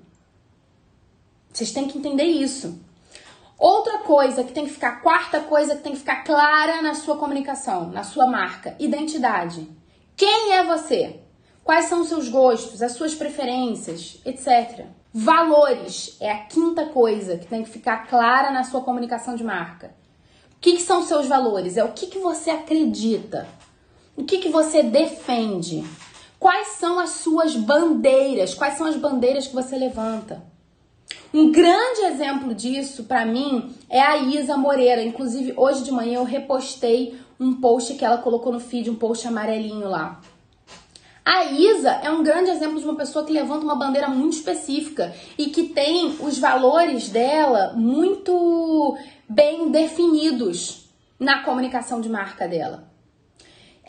Vocês 1.60 1.74
têm 1.74 1.89
que 1.89 1.98
entender 1.98 2.24
isso. 2.24 2.80
Outra 3.58 3.98
coisa 3.98 4.45
que 4.45 4.54
tem 4.54 4.65
que 4.65 4.72
ficar, 4.72 5.02
quarta 5.02 5.41
coisa 5.41 5.76
que 5.76 5.84
tem 5.84 5.91
que 5.91 6.00
ficar 6.00 6.24
clara 6.24 6.82
na 6.82 6.95
sua 6.95 7.17
comunicação, 7.17 7.89
na 7.89 8.02
sua 8.02 8.26
marca, 8.26 8.78
identidade. 8.80 9.69
Quem 10.15 10.54
é 10.54 10.63
você? 10.63 11.19
Quais 11.62 11.88
são 11.88 12.00
os 12.00 12.08
seus 12.08 12.30
gostos, 12.30 12.82
as 12.82 12.93
suas 12.93 13.13
preferências, 13.13 14.22
etc. 14.26 14.86
Valores 15.13 16.15
é 16.22 16.32
a 16.32 16.45
quinta 16.45 16.86
coisa 16.86 17.38
que 17.38 17.48
tem 17.48 17.62
que 17.65 17.69
ficar 17.69 18.08
clara 18.08 18.52
na 18.52 18.63
sua 18.63 18.80
comunicação 18.80 19.36
de 19.36 19.43
marca. 19.43 19.93
O 20.56 20.60
que, 20.62 20.78
que 20.78 20.82
são 20.82 21.02
os 21.02 21.08
seus 21.08 21.28
valores? 21.28 21.76
É 21.76 21.84
o 21.84 21.91
que, 21.91 22.08
que 22.08 22.19
você 22.19 22.52
acredita, 22.52 23.45
o 24.15 24.24
que, 24.24 24.38
que 24.38 24.48
você 24.48 24.82
defende, 24.82 25.86
quais 26.39 26.69
são 26.78 27.00
as 27.00 27.10
suas 27.10 27.54
bandeiras, 27.54 28.54
quais 28.54 28.78
são 28.78 28.88
as 28.88 28.95
bandeiras 28.95 29.48
que 29.48 29.56
você 29.56 29.78
levanta. 29.78 30.49
Um 31.32 31.52
grande 31.52 32.02
exemplo 32.06 32.56
disso 32.56 33.04
para 33.04 33.24
mim 33.24 33.72
é 33.88 34.02
a 34.02 34.18
Isa 34.18 34.58
Moreira. 34.58 35.04
Inclusive, 35.04 35.54
hoje 35.56 35.84
de 35.84 35.92
manhã 35.92 36.15
eu 36.15 36.24
repostei 36.24 37.20
um 37.39 37.54
post 37.54 37.94
que 37.94 38.04
ela 38.04 38.18
colocou 38.18 38.52
no 38.52 38.60
feed, 38.60 38.89
um 38.89 38.96
post 38.96 39.28
amarelinho 39.28 39.88
lá. 39.88 40.20
A 41.24 41.46
Isa 41.46 41.92
é 42.04 42.10
um 42.10 42.24
grande 42.24 42.50
exemplo 42.50 42.80
de 42.80 42.86
uma 42.86 42.96
pessoa 42.96 43.24
que 43.24 43.32
levanta 43.32 43.63
uma 43.63 43.76
bandeira 43.76 44.10
muito 44.10 44.34
específica 44.34 45.13
e 45.38 45.48
que 45.48 45.65
tem 45.65 46.18
os 46.20 46.39
valores 46.39 47.10
dela 47.10 47.74
muito 47.76 48.98
bem 49.30 49.70
definidos 49.70 50.89
na 51.20 51.44
comunicação 51.44 52.02
de 52.02 52.10
marca 52.10 52.48
dela. 52.48 52.88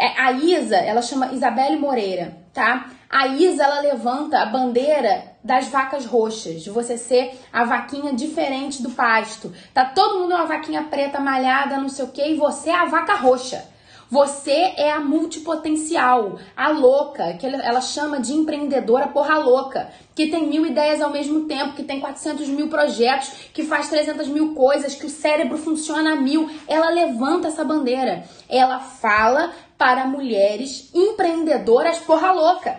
É, 0.00 0.18
a 0.18 0.32
Isa, 0.32 0.76
ela 0.76 1.02
chama 1.02 1.30
Isabelle 1.30 1.76
Moreira, 1.76 2.34
tá? 2.54 2.90
A 3.10 3.26
Isa, 3.26 3.64
ela 3.64 3.80
levanta 3.80 4.38
a 4.38 4.46
bandeira 4.46 5.24
das 5.44 5.68
vacas 5.68 6.06
roxas, 6.06 6.62
de 6.62 6.70
você 6.70 6.96
ser 6.96 7.38
a 7.52 7.64
vaquinha 7.64 8.14
diferente 8.14 8.82
do 8.82 8.92
pasto. 8.92 9.52
Tá 9.74 9.84
todo 9.84 10.20
mundo 10.20 10.34
uma 10.34 10.46
vaquinha 10.46 10.84
preta 10.84 11.20
malhada, 11.20 11.76
não 11.76 11.90
sei 11.90 12.06
o 12.06 12.08
que, 12.08 12.26
e 12.26 12.34
você 12.34 12.70
é 12.70 12.76
a 12.76 12.86
vaca 12.86 13.14
roxa. 13.14 13.62
Você 14.10 14.50
é 14.50 14.90
a 14.90 14.98
multipotencial, 14.98 16.38
a 16.56 16.68
louca, 16.70 17.34
que 17.34 17.46
ela 17.46 17.80
chama 17.80 18.18
de 18.18 18.32
empreendedora 18.32 19.06
porra 19.06 19.36
louca, 19.38 19.90
que 20.16 20.28
tem 20.28 20.48
mil 20.48 20.66
ideias 20.66 21.00
ao 21.00 21.10
mesmo 21.10 21.46
tempo, 21.46 21.74
que 21.74 21.84
tem 21.84 22.00
400 22.00 22.48
mil 22.48 22.68
projetos, 22.68 23.50
que 23.52 23.62
faz 23.62 23.88
300 23.88 24.26
mil 24.26 24.54
coisas, 24.54 24.96
que 24.96 25.06
o 25.06 25.10
cérebro 25.10 25.56
funciona 25.58 26.14
a 26.14 26.16
mil. 26.16 26.50
Ela 26.66 26.90
levanta 26.90 27.48
essa 27.48 27.62
bandeira. 27.62 28.24
Ela 28.48 28.80
fala 28.80 29.52
para 29.80 30.04
mulheres 30.04 30.90
empreendedoras 30.94 31.96
porra 32.00 32.32
louca. 32.32 32.78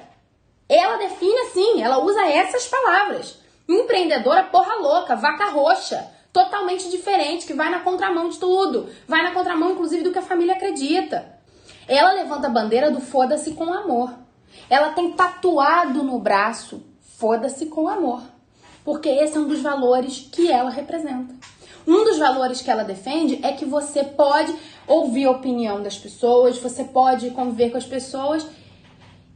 Ela 0.69 0.97
define 0.97 1.35
assim, 1.47 1.81
ela 1.81 1.97
usa 1.97 2.21
essas 2.27 2.67
palavras. 2.67 3.39
Empreendedora 3.67 4.43
porra 4.43 4.75
louca, 4.75 5.15
vaca 5.15 5.45
roxa 5.45 6.07
totalmente 6.31 6.91
diferente, 6.91 7.47
que 7.47 7.55
vai 7.55 7.71
na 7.71 7.79
contramão 7.79 8.29
de 8.29 8.37
tudo, 8.37 8.87
vai 9.07 9.23
na 9.23 9.31
contramão 9.31 9.71
inclusive 9.71 10.03
do 10.03 10.11
que 10.11 10.19
a 10.19 10.21
família 10.21 10.53
acredita. 10.53 11.39
Ela 11.87 12.13
levanta 12.13 12.45
a 12.45 12.51
bandeira 12.51 12.91
do 12.91 13.01
foda-se 13.01 13.53
com 13.53 13.73
amor. 13.73 14.13
Ela 14.69 14.91
tem 14.91 15.11
tatuado 15.13 16.03
no 16.03 16.19
braço 16.19 16.83
foda-se 17.17 17.65
com 17.65 17.87
amor, 17.87 18.21
porque 18.85 19.09
esse 19.09 19.35
é 19.35 19.39
um 19.39 19.47
dos 19.47 19.59
valores 19.59 20.29
que 20.31 20.51
ela 20.51 20.69
representa. 20.69 21.33
Um 21.87 22.03
dos 22.03 22.17
valores 22.17 22.61
que 22.61 22.69
ela 22.69 22.83
defende 22.83 23.39
é 23.43 23.51
que 23.51 23.65
você 23.65 24.03
pode 24.03 24.53
ouvir 24.87 25.25
a 25.25 25.31
opinião 25.31 25.81
das 25.81 25.97
pessoas, 25.97 26.57
você 26.57 26.83
pode 26.83 27.29
conviver 27.31 27.71
com 27.71 27.77
as 27.77 27.85
pessoas 27.85 28.45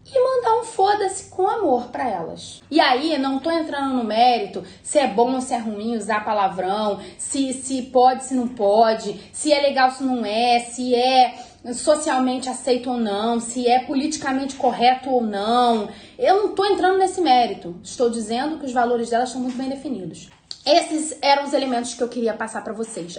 e 0.05 0.23
mandar 0.23 0.59
um 0.59 0.63
foda-se 0.63 1.31
com 1.31 1.47
amor 1.47 1.87
para 1.87 2.07
elas. 2.07 2.61
E 2.69 2.79
aí, 2.79 3.17
não 3.17 3.39
tô 3.39 3.49
entrando 3.49 3.95
no 3.95 4.03
mérito 4.03 4.63
se 4.83 4.99
é 4.99 5.07
bom 5.07 5.33
ou 5.33 5.41
se 5.41 5.53
é 5.53 5.57
ruim 5.57 5.97
usar 5.97 6.23
palavrão, 6.23 6.99
se, 7.17 7.53
se 7.53 7.81
pode, 7.83 8.23
se 8.23 8.35
não 8.35 8.47
pode, 8.47 9.19
se 9.33 9.51
é 9.51 9.59
legal, 9.61 9.89
se 9.89 10.03
não 10.03 10.23
é, 10.23 10.59
se 10.59 10.93
é 10.93 11.33
socialmente 11.73 12.47
aceito 12.47 12.91
ou 12.91 12.97
não, 12.97 13.39
se 13.39 13.67
é 13.67 13.79
politicamente 13.79 14.55
correto 14.55 15.09
ou 15.09 15.23
não. 15.23 15.89
Eu 16.19 16.43
não 16.43 16.55
tô 16.55 16.63
entrando 16.65 16.99
nesse 16.99 17.19
mérito. 17.19 17.75
Estou 17.81 18.09
dizendo 18.09 18.59
que 18.59 18.65
os 18.65 18.73
valores 18.73 19.09
delas 19.09 19.29
estão 19.29 19.41
muito 19.41 19.57
bem 19.57 19.69
definidos. 19.69 20.29
Esses 20.65 21.15
eram 21.21 21.43
os 21.43 21.53
elementos 21.53 21.93
que 21.93 22.01
eu 22.01 22.09
queria 22.09 22.33
passar 22.33 22.63
para 22.63 22.73
vocês. 22.73 23.13